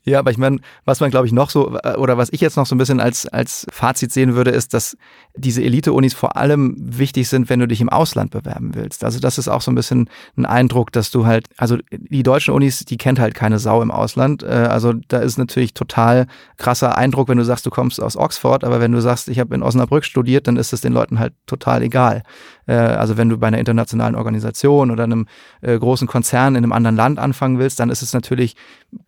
Ja, 0.05 0.19
aber 0.19 0.33
ich 0.33 0.39
meine, 0.39 0.59
was 0.85 1.01
man 1.01 1.11
glaube 1.11 1.27
ich 1.27 1.33
noch 1.33 1.51
so, 1.51 1.79
äh, 1.83 1.95
oder 1.95 2.19
was 2.19 2.29
ich 2.33 2.41
jetzt 2.41 2.57
noch 2.57 2.67
so 2.67 2.75
ein 2.75 2.79
bisschen 2.79 3.01
als, 3.01 3.27
als 3.27 3.67
Fazit 3.71 4.13
sehen 4.13 4.35
würde, 4.35 4.51
ist, 4.51 4.75
dass 4.75 4.97
diese 5.37 5.63
Elite-Unis 5.63 6.13
vor 6.13 6.37
allem 6.37 6.75
wichtig 6.79 7.29
sind, 7.29 7.49
wenn 7.49 7.61
du 7.61 7.69
dich 7.69 7.81
im 7.81 7.89
Ausland 7.89 8.33
bewerben 8.33 8.75
willst. 8.75 9.05
Also 9.05 9.21
das 9.21 9.39
ist 9.39 9.49
auch 9.49 9.63
so 9.63 9.71
ein 9.71 9.77
bisschen 9.77 10.09
ein 10.37 10.45
Eindruck, 10.45 10.91
dass 10.93 11.11
du 11.11 11.25
halt, 11.25 11.47
also 11.57 11.79
die 11.91 12.25
deutschen 12.25 12.53
Unis, 12.53 12.81
die 12.85 12.97
kennt 12.97 13.21
halt 13.21 13.35
keine 13.35 13.61
Sau 13.61 13.81
im 13.81 13.93
Ausland. 13.93 14.43
Äh, 14.43 14.47
also 14.47 14.93
da 15.09 15.19
ist 15.19 15.39
natürlich 15.39 15.73
total 15.75 16.27
krasser 16.57 16.99
Eindruck, 16.99 17.29
wenn 17.29 17.39
du 17.39 17.45
sagst, 17.45 17.65
du 17.65 17.71
kommst 17.71 18.03
aus 18.03 18.17
Oxford, 18.17 18.65
aber 18.65 18.81
wenn 18.81 18.93
du 18.93 19.01
sagst, 19.01 19.29
ich 19.29 19.39
habe 19.39 19.55
in 19.55 19.63
Osnabrück 19.63 20.05
studiert, 20.05 20.49
dann 20.49 20.57
ist 20.57 20.73
es 20.73 20.81
den 20.81 20.93
Leuten 20.93 21.21
halt 21.21 21.35
total 21.47 21.83
egal. 21.83 22.23
Äh, 22.67 22.75
also 22.75 23.17
wenn 23.17 23.29
du 23.29 23.39
bei 23.39 23.49
einer 23.49 23.59
internationalen 23.59 24.15
Organisation 24.15 24.91
oder 24.91 25.05
einem 25.05 25.27
großen 25.63 26.09
Konzern 26.09 26.55
in 26.55 26.65
einem 26.65 26.73
anderen 26.73 26.97
Land 26.97 27.19
anfangen 27.19 27.59
willst, 27.59 27.79
dann 27.81 27.91
ist 27.91 28.03
es 28.03 28.13
natürlich 28.13 28.57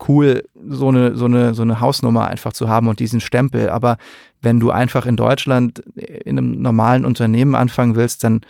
cool, 0.07 0.43
so 0.67 0.89
eine, 0.89 1.15
so 1.15 1.25
eine, 1.25 1.53
so 1.53 1.61
eine 1.61 1.79
Hausnummer 1.79 2.27
einfach 2.27 2.53
zu 2.53 2.69
haben 2.69 2.87
und 2.87 2.99
diesen 2.99 3.19
Stempel. 3.19 3.69
Aber 3.69 3.97
wenn 4.41 4.59
du 4.59 4.71
einfach 4.71 5.05
in 5.05 5.17
Deutschland 5.17 5.79
in 5.95 6.37
einem 6.37 6.61
normalen 6.61 7.05
Unternehmen 7.05 7.55
anfangen 7.55 7.95
willst, 7.95 8.23
dann 8.23 8.41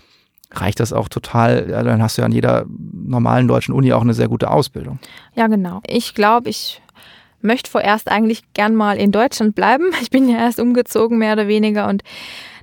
reicht 0.52 0.80
das 0.80 0.94
auch 0.94 1.10
total. 1.10 1.70
Ja, 1.70 1.84
dann 1.84 2.02
hast 2.02 2.18
du 2.18 2.22
ja 2.22 2.26
an 2.26 2.32
jeder 2.32 2.66
normalen 2.68 3.48
deutschen 3.48 3.74
Uni 3.74 3.94
auch 3.94 4.02
eine 4.02 4.14
sehr 4.14 4.28
gute 4.28 4.50
Ausbildung. 4.50 5.00
Ja, 5.36 5.48
genau. 5.48 5.82
Ich 5.88 6.14
glaube, 6.14 6.50
ich 6.50 6.82
möchte 7.42 7.70
vorerst 7.70 8.10
eigentlich 8.10 8.44
gern 8.54 8.76
mal 8.76 8.98
in 8.98 9.12
Deutschland 9.12 9.56
bleiben. 9.56 9.86
Ich 10.02 10.10
bin 10.10 10.30
ja 10.30 10.38
erst 10.38 10.60
umgezogen, 10.60 11.18
mehr 11.18 11.34
oder 11.34 11.48
weniger, 11.48 11.88
und 11.88 12.04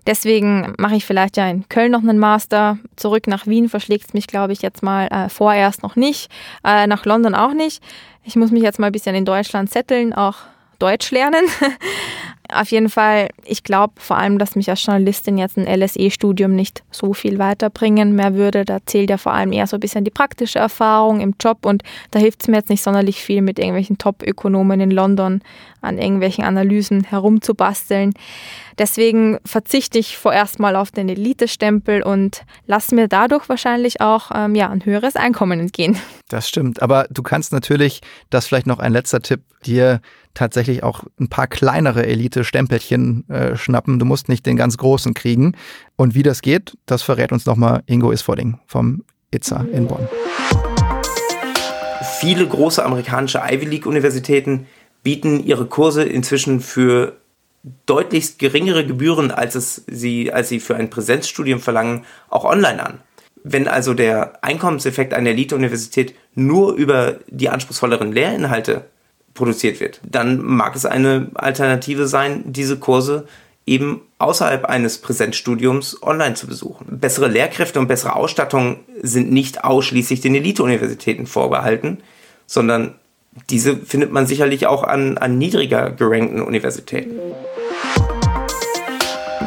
Deswegen 0.06 0.74
mache 0.78 0.96
ich 0.96 1.04
vielleicht 1.04 1.36
ja 1.36 1.48
in 1.48 1.68
Köln 1.68 1.92
noch 1.92 2.02
einen 2.02 2.18
Master. 2.18 2.78
Zurück 2.96 3.26
nach 3.26 3.46
Wien 3.46 3.68
verschlägt 3.68 4.06
es 4.06 4.14
mich, 4.14 4.26
glaube 4.26 4.52
ich, 4.52 4.62
jetzt 4.62 4.82
mal 4.82 5.06
äh, 5.06 5.28
vorerst 5.28 5.82
noch 5.82 5.96
nicht. 5.96 6.30
Äh, 6.64 6.86
nach 6.86 7.04
London 7.04 7.34
auch 7.34 7.54
nicht. 7.54 7.82
Ich 8.24 8.36
muss 8.36 8.50
mich 8.50 8.62
jetzt 8.62 8.78
mal 8.78 8.86
ein 8.86 8.92
bisschen 8.92 9.14
in 9.14 9.24
Deutschland 9.24 9.70
setteln, 9.70 10.12
auch 10.12 10.36
Deutsch 10.82 11.12
lernen. 11.12 11.44
Auf 12.52 12.70
jeden 12.70 12.90
Fall, 12.90 13.28
ich 13.44 13.62
glaube 13.62 13.94
vor 13.96 14.18
allem, 14.18 14.38
dass 14.38 14.56
mich 14.56 14.68
als 14.68 14.84
Journalistin 14.84 15.38
jetzt 15.38 15.56
ein 15.56 15.66
LSE-Studium 15.66 16.54
nicht 16.54 16.82
so 16.90 17.14
viel 17.14 17.38
weiterbringen 17.38 18.14
mehr 18.14 18.34
würde. 18.34 18.64
Da 18.64 18.78
zählt 18.84 19.08
ja 19.08 19.16
vor 19.16 19.32
allem 19.32 19.52
eher 19.52 19.66
so 19.66 19.76
ein 19.76 19.80
bisschen 19.80 20.04
die 20.04 20.10
praktische 20.10 20.58
Erfahrung 20.58 21.20
im 21.20 21.34
Job 21.40 21.64
und 21.64 21.82
da 22.10 22.18
hilft 22.18 22.42
es 22.42 22.48
mir 22.48 22.56
jetzt 22.56 22.68
nicht 22.68 22.82
sonderlich 22.82 23.22
viel, 23.22 23.40
mit 23.40 23.58
irgendwelchen 23.58 23.96
Top-Ökonomen 23.96 24.80
in 24.80 24.90
London 24.90 25.40
an 25.80 25.98
irgendwelchen 25.98 26.44
Analysen 26.44 27.04
herumzubasteln. 27.04 28.12
Deswegen 28.78 29.38
verzichte 29.44 29.98
ich 29.98 30.16
vorerst 30.16 30.58
mal 30.58 30.76
auf 30.76 30.90
den 30.90 31.08
Elite-Stempel 31.08 32.02
und 32.02 32.42
lasse 32.66 32.94
mir 32.94 33.08
dadurch 33.08 33.48
wahrscheinlich 33.48 34.00
auch 34.00 34.30
ähm, 34.34 34.54
ja, 34.54 34.68
ein 34.68 34.84
höheres 34.84 35.16
Einkommen 35.16 35.60
entgehen. 35.60 35.98
Das 36.28 36.48
stimmt, 36.48 36.82
aber 36.82 37.06
du 37.10 37.22
kannst 37.22 37.52
natürlich, 37.52 38.00
das 38.30 38.46
vielleicht 38.46 38.66
noch 38.66 38.78
ein 38.78 38.92
letzter 38.92 39.20
Tipp, 39.20 39.42
dir 39.64 40.00
tatsächlich 40.34 40.82
auch 40.82 41.04
ein 41.20 41.28
paar 41.28 41.46
kleinere 41.46 42.06
Elite-Stempelchen 42.06 43.28
äh, 43.28 43.56
schnappen. 43.56 43.98
Du 43.98 44.04
musst 44.04 44.28
nicht 44.28 44.46
den 44.46 44.56
ganz 44.56 44.76
großen 44.76 45.14
kriegen. 45.14 45.56
Und 45.96 46.14
wie 46.14 46.22
das 46.22 46.42
geht, 46.42 46.76
das 46.86 47.02
verrät 47.02 47.32
uns 47.32 47.46
nochmal 47.46 47.82
Ingo 47.86 48.10
Isfording 48.10 48.58
vom 48.66 49.04
ITSA 49.30 49.66
in 49.72 49.86
Bonn. 49.86 50.08
Viele 52.20 52.46
große 52.46 52.84
amerikanische 52.84 53.42
Ivy 53.44 53.66
League-Universitäten 53.66 54.66
bieten 55.02 55.44
ihre 55.44 55.66
Kurse 55.66 56.04
inzwischen 56.04 56.60
für 56.60 57.16
deutlichst 57.86 58.38
geringere 58.38 58.86
Gebühren, 58.86 59.30
als, 59.30 59.54
es 59.54 59.84
sie, 59.86 60.32
als 60.32 60.48
sie 60.48 60.60
für 60.60 60.76
ein 60.76 60.90
Präsenzstudium 60.90 61.60
verlangen, 61.60 62.04
auch 62.28 62.44
online 62.44 62.84
an. 62.84 63.00
Wenn 63.44 63.66
also 63.68 63.94
der 63.94 64.44
Einkommenseffekt 64.44 65.14
einer 65.14 65.30
Elite-Universität 65.30 66.14
nur 66.34 66.74
über 66.74 67.18
die 67.28 67.48
anspruchsvolleren 67.48 68.12
Lehrinhalte 68.12 68.84
produziert 69.34 69.80
wird, 69.80 70.00
dann 70.08 70.42
mag 70.42 70.76
es 70.76 70.86
eine 70.86 71.30
Alternative 71.34 72.06
sein, 72.06 72.42
diese 72.46 72.78
Kurse 72.78 73.26
eben 73.66 74.00
außerhalb 74.18 74.64
eines 74.64 74.98
Präsenzstudiums 74.98 76.02
online 76.02 76.34
zu 76.34 76.46
besuchen. 76.46 76.98
Bessere 76.98 77.28
Lehrkräfte 77.28 77.78
und 77.78 77.86
bessere 77.86 78.16
Ausstattung 78.16 78.80
sind 79.02 79.30
nicht 79.30 79.64
ausschließlich 79.64 80.20
den 80.20 80.34
Elite-Universitäten 80.34 81.26
vorbehalten, 81.26 81.98
sondern 82.46 82.94
diese 83.50 83.76
findet 83.76 84.12
man 84.12 84.26
sicherlich 84.26 84.66
auch 84.66 84.82
an, 84.82 85.16
an 85.16 85.38
niedriger 85.38 85.90
gerankten 85.90 86.42
Universitäten. 86.42 87.18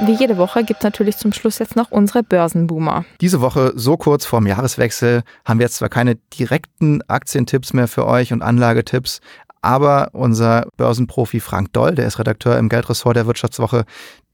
Wie 0.06 0.14
jede 0.14 0.38
Woche 0.38 0.64
gibt 0.64 0.82
es 0.82 0.84
natürlich 0.84 1.18
zum 1.18 1.34
Schluss 1.34 1.58
jetzt 1.58 1.76
noch 1.76 1.90
unsere 1.90 2.22
Börsenboomer. 2.22 3.06
Diese 3.22 3.42
Woche, 3.42 3.74
so 3.76 3.98
kurz 3.98 4.26
vorm 4.26 4.46
Jahreswechsel, 4.46 5.24
haben 5.46 5.60
wir 5.60 5.66
jetzt 5.66 5.78
zwar 5.78 5.90
keine 5.90 6.16
direkten 6.38 7.02
Aktientipps 7.08 7.74
mehr 7.74 7.88
für 7.88 8.06
euch 8.06 8.32
und 8.32 8.44
Anlagetipps, 8.44 9.20
aber 9.66 10.10
unser 10.14 10.68
Börsenprofi 10.78 11.40
Frank 11.40 11.74
Doll, 11.74 11.96
der 11.96 12.06
ist 12.06 12.20
Redakteur 12.20 12.58
im 12.58 12.70
Geldressort 12.70 13.16
der 13.16 13.26
Wirtschaftswoche, 13.26 13.86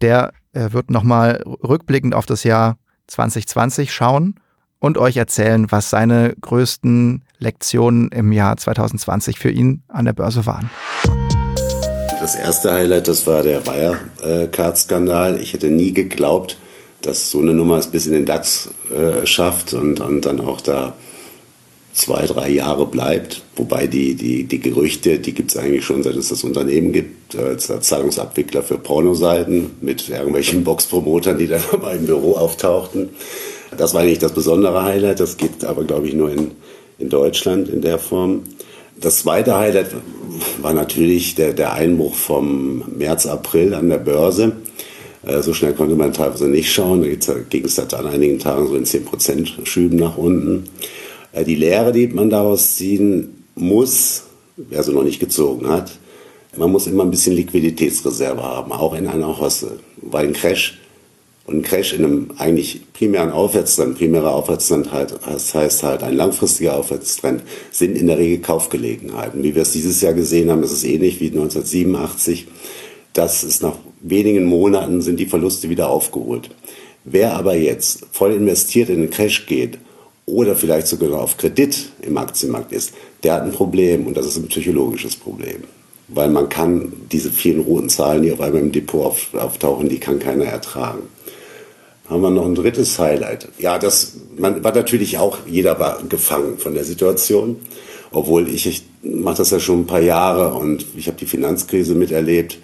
der 0.02 0.34
äh, 0.52 0.72
wird 0.72 0.92
nochmal 0.92 1.42
rückblickend 1.46 2.14
auf 2.14 2.26
das 2.26 2.44
Jahr 2.44 2.78
2020 3.08 3.94
schauen 3.94 4.36
und 4.80 4.98
euch 4.98 5.16
erzählen, 5.16 5.72
was 5.72 5.90
seine 5.90 6.34
größten 6.42 7.24
Lektionen 7.38 8.10
im 8.10 8.32
Jahr 8.34 8.58
2020 8.58 9.40
für 9.40 9.52
ihn 9.52 9.84
an 9.88 10.06
der 10.06 10.14
Börse 10.14 10.46
waren. 10.46 10.70
Das 12.20 12.36
erste 12.36 12.74
Highlight, 12.74 13.08
das 13.08 13.26
war 13.26 13.42
der 13.42 13.66
Wirecard-Skandal. 13.66 15.40
Ich 15.40 15.54
hätte 15.54 15.70
nie 15.70 15.94
geglaubt, 15.94 16.58
dass 17.02 17.32
so 17.32 17.40
eine 17.40 17.54
Nummer 17.54 17.78
es 17.78 17.88
bis 17.88 18.06
in 18.06 18.14
den 18.14 18.26
DAX 18.26 18.70
äh, 18.94 19.26
schafft 19.26 19.74
und, 19.74 20.02
und 20.02 20.26
dann 20.26 20.42
auch 20.42 20.62
da 20.62 20.94
zwei, 21.94 22.26
drei 22.26 22.50
Jahre 22.50 22.86
bleibt. 22.86 23.42
Wobei 23.56 23.88
die, 23.88 24.16
die, 24.16 24.44
die 24.46 24.60
Gerüchte, 24.60 25.20
die 25.20 25.34
gibt 25.34 25.52
es 25.52 25.58
eigentlich 25.58 25.86
schon, 25.86 26.04
seit 26.04 26.16
es 26.16 26.30
das 26.30 26.44
Unternehmen 26.44 26.92
gibt, 26.92 27.36
als 27.36 27.72
Zahlungsabwickler 27.82 28.64
für 28.64 28.78
Pornoseiten 28.78 29.72
mit 29.82 30.10
irgendwelchen 30.10 30.64
Boxpromotern, 30.66 31.38
die 31.38 31.48
dann 31.48 31.62
mal 31.82 31.96
im 31.96 32.06
Büro 32.06 32.34
auftauchten. 32.34 33.10
Das 33.78 33.94
war 33.94 34.02
eigentlich 34.02 34.20
das 34.20 34.34
besondere 34.34 34.84
Highlight. 34.84 35.20
Das 35.20 35.38
gibt 35.38 35.64
aber, 35.64 35.84
glaube 35.84 36.08
ich, 36.08 36.14
nur 36.14 36.32
in, 36.32 36.52
in 37.00 37.10
Deutschland 37.10 37.70
in 37.70 37.82
der 37.82 38.00
Form. 38.00 38.44
Das 39.00 39.20
zweite 39.20 39.58
Highlight 39.58 39.88
war 40.62 40.74
natürlich 40.74 41.36
der, 41.36 41.54
der 41.54 41.74
Einbruch 41.74 42.14
vom 42.14 42.84
März, 42.98 43.26
April 43.26 43.74
an 43.74 43.90
der 43.90 43.98
Börse. 43.98 44.54
Äh, 45.26 45.42
so 45.42 45.54
schnell 45.54 45.74
konnte 45.74 45.96
man 45.96 46.14
teilweise 46.14 46.48
nicht 46.48 46.72
schauen. 46.72 47.02
Da 47.26 47.34
ging 47.50 47.66
es 47.66 47.80
an 47.80 48.08
einigen 48.08 48.40
Tagen 48.40 48.68
so 48.68 48.76
in 48.76 48.86
10% 48.86 49.66
Schüben 49.66 49.98
nach 49.98 50.18
unten. 50.18 50.66
Äh, 51.32 51.44
die 51.44 51.56
Lehre, 51.56 51.92
die 51.92 52.08
man 52.08 52.30
daraus 52.30 52.76
ziehen 52.76 53.46
muss, 53.56 54.24
wer 54.58 54.84
sie 54.84 54.94
noch 54.94 55.04
nicht 55.04 55.20
gezogen 55.20 55.68
hat, 55.68 55.92
man 56.58 56.72
muss 56.72 56.88
immer 56.88 57.04
ein 57.04 57.12
bisschen 57.12 57.36
Liquiditätsreserve 57.36 58.44
haben, 58.44 58.72
auch 58.72 58.94
in 58.94 59.08
einer 59.08 59.40
Hosse, 59.40 59.80
weil 60.02 60.28
ein 60.28 60.34
Crash 60.34 60.80
und 61.46 61.58
ein 61.58 61.62
Crash 61.62 61.94
in 61.94 62.04
einem 62.04 62.32
eigentlich 62.38 62.82
primären 62.94 63.32
Aufwärtstrend, 63.32 63.98
primärer 63.98 64.34
Aufwärtstrend 64.34 64.92
halt, 64.92 65.18
das 65.26 65.56
heißt 65.56 65.84
halt 65.84 66.04
ein 66.04 66.16
langfristiger 66.16 66.76
Aufwärtstrend, 66.78 67.44
sind 67.72 67.98
in 67.98 68.08
der 68.08 68.18
Regel 68.18 68.40
Kaufgelegenheiten. 68.40 69.44
Wie 69.44 69.56
wir 69.56 69.62
es 69.62 69.72
dieses 69.72 70.02
Jahr 70.02 70.14
gesehen 70.14 70.52
haben, 70.52 70.64
ist 70.64 70.72
es 70.72 70.84
ähnlich 70.84 71.20
wie 71.22 71.28
1987. 71.28 72.48
Das 73.14 73.44
ist 73.44 73.64
nach 73.64 73.76
wenigen 74.02 74.46
Monaten 74.46 75.02
sind 75.02 75.20
die 75.20 75.26
Verluste 75.26 75.70
wieder 75.70 75.90
aufgeholt. 75.90 76.50
Wer 77.06 77.34
aber 77.34 77.56
jetzt 77.56 78.06
voll 78.12 78.34
investiert 78.34 78.90
in 78.90 79.02
den 79.02 79.10
Crash 79.10 79.46
geht 79.46 79.80
oder 80.32 80.56
vielleicht 80.56 80.88
sogar 80.88 81.20
auf 81.20 81.38
Kredit 81.38 81.90
im 82.02 82.18
Aktienmarkt 82.18 82.72
ist, 82.72 82.94
der 83.24 83.34
hat 83.34 83.44
ein 83.44 83.52
Problem 83.52 84.08
und 84.08 84.16
das 84.18 84.26
ist 84.26 84.38
ein 84.38 84.48
psychologisches 84.48 85.16
Problem. 85.16 85.64
Weil 86.08 86.30
man 86.30 86.50
kann 86.50 86.94
diese 87.12 87.32
vielen 87.32 87.62
roten 87.62 87.90
Zahlen, 87.90 88.24
die 88.24 88.32
auf 88.32 88.42
einmal 88.42 88.62
im 88.62 88.72
Depot 88.72 89.16
auftauchen, 89.34 89.90
die 89.90 90.00
kann 90.00 90.20
keiner 90.20 90.46
ertragen 90.46 91.04
haben 92.12 92.22
wir 92.24 92.30
noch 92.30 92.46
ein 92.46 92.56
drittes 92.56 93.00
Highlight. 93.00 93.48
Ja, 93.58 93.80
das 93.80 94.18
man 94.38 94.64
war 94.64 94.76
natürlich 94.76 95.18
auch, 95.18 95.38
jeder 95.48 95.80
war 95.80 96.04
gefangen 96.04 96.58
von 96.58 96.74
der 96.74 96.84
Situation. 96.84 97.56
Obwohl 98.12 98.50
ich, 98.50 98.68
ich 98.68 98.84
mache 99.02 99.38
das 99.38 99.52
ja 99.52 99.62
schon 99.62 99.82
ein 99.82 99.88
paar 99.88 100.02
Jahre 100.02 100.54
und 100.54 100.86
ich 100.98 101.08
habe 101.08 101.18
die 101.18 101.26
Finanzkrise 101.26 101.96
miterlebt. 101.96 102.60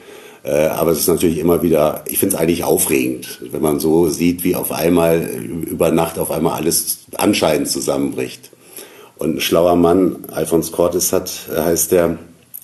Äh, 0.48 0.68
aber 0.68 0.92
es 0.92 1.00
ist 1.00 1.08
natürlich 1.08 1.40
immer 1.40 1.62
wieder, 1.62 2.04
ich 2.08 2.20
finde 2.20 2.36
es 2.36 2.42
eigentlich 2.42 2.64
aufregend, 2.64 3.42
wenn 3.52 3.62
man 3.62 3.82
so 3.82 4.08
sieht, 4.08 4.46
wie 4.46 4.56
auf 4.56 4.72
einmal 4.72 5.22
über 5.22 5.92
Nacht 5.92 6.18
auf 6.18 6.32
einmal 6.32 6.54
alles 6.54 7.00
anscheinend 7.18 7.68
zusammenbricht. 7.68 8.50
Und 9.18 9.36
ein 9.36 9.42
schlauer 9.42 9.76
Mann, 9.76 10.26
Alphonse 10.32 10.72
Cortes 10.72 11.12
hat, 11.12 11.32
heißt 11.54 11.92
der, 11.92 12.18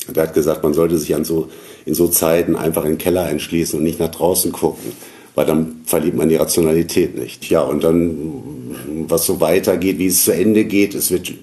der 0.07 0.23
hat 0.23 0.33
gesagt, 0.33 0.63
man 0.63 0.73
sollte 0.73 0.97
sich 0.97 1.13
an 1.13 1.25
so, 1.25 1.49
in 1.85 1.93
so 1.93 2.07
Zeiten 2.07 2.55
einfach 2.55 2.85
in 2.85 2.91
den 2.91 2.97
Keller 2.97 3.23
einschließen 3.23 3.77
und 3.77 3.83
nicht 3.83 3.99
nach 3.99 4.11
draußen 4.11 4.51
gucken 4.51 4.93
weil 5.35 5.45
dann 5.45 5.81
verliert 5.85 6.15
man 6.15 6.29
die 6.29 6.35
Rationalität 6.35 7.17
nicht. 7.17 7.49
Ja, 7.49 7.61
und 7.61 7.83
dann, 7.83 9.05
was 9.07 9.25
so 9.25 9.41
weitergeht, 9.41 9.97
wie 9.97 10.07
es 10.07 10.25
zu 10.25 10.31
Ende 10.31 10.65
geht, 10.65 10.93
es 10.93 11.11
wird 11.11 11.33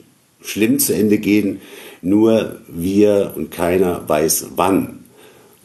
schlimm 0.43 0.79
zu 0.79 0.95
Ende 0.95 1.19
gehen, 1.19 1.61
nur 2.03 2.61
wir 2.69 3.33
und 3.37 3.51
keiner 3.51 4.09
weiß 4.09 4.51
wann. 4.57 5.00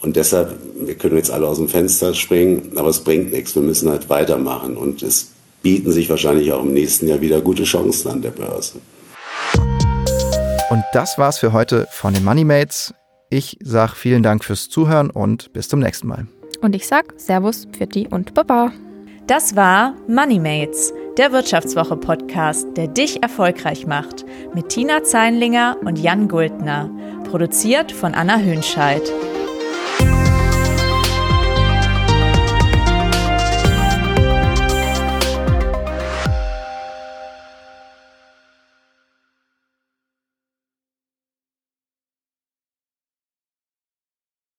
Und 0.05 0.15
deshalb, 0.15 0.55
wir 0.79 0.93
können 0.93 1.17
jetzt 1.17 1.31
alle 1.31 1.47
aus 1.47 1.57
dem 1.57 1.67
Fenster 1.67 2.13
springen, 2.13 2.73
aber 2.75 2.89
es 2.89 2.99
bringt 2.99 3.31
nichts, 3.31 3.55
wir 3.55 3.63
müssen 3.63 3.89
halt 3.89 4.07
weitermachen 4.07 4.77
und 4.77 5.01
es 5.01 5.31
bieten 5.63 5.91
sich 5.91 6.11
wahrscheinlich 6.11 6.53
auch 6.53 6.61
im 6.61 6.73
nächsten 6.73 7.07
Jahr 7.07 7.21
wieder 7.21 7.41
gute 7.41 7.63
Chancen 7.63 8.11
an 8.11 8.21
der 8.21 8.29
Börse. 8.29 8.73
Und 10.69 10.83
das 10.93 11.17
war's 11.17 11.39
für 11.39 11.53
heute 11.53 11.87
von 11.89 12.13
den 12.13 12.23
Moneymates. 12.23 12.93
Ich 13.31 13.57
sage 13.63 13.93
vielen 13.95 14.21
Dank 14.21 14.45
fürs 14.45 14.69
Zuhören 14.69 15.09
und 15.09 15.51
bis 15.53 15.69
zum 15.69 15.79
nächsten 15.79 16.07
Mal. 16.07 16.27
Und 16.61 16.75
ich 16.75 16.85
sag 16.85 17.15
Servus, 17.17 17.65
Pfitti 17.71 18.07
und 18.07 18.35
Baba. 18.35 18.71
Das 19.25 19.55
war 19.55 19.95
Moneymates, 20.07 20.93
der 21.17 21.31
Wirtschaftswoche-Podcast, 21.31 22.77
der 22.77 22.89
dich 22.89 23.23
erfolgreich 23.23 23.87
macht. 23.87 24.23
Mit 24.53 24.69
Tina 24.69 25.03
Zeinlinger 25.03 25.77
und 25.83 25.97
Jan 25.97 26.27
Guldner. 26.27 26.91
Produziert 27.23 27.91
von 27.91 28.13
Anna 28.13 28.37
Hönscheid. 28.37 29.01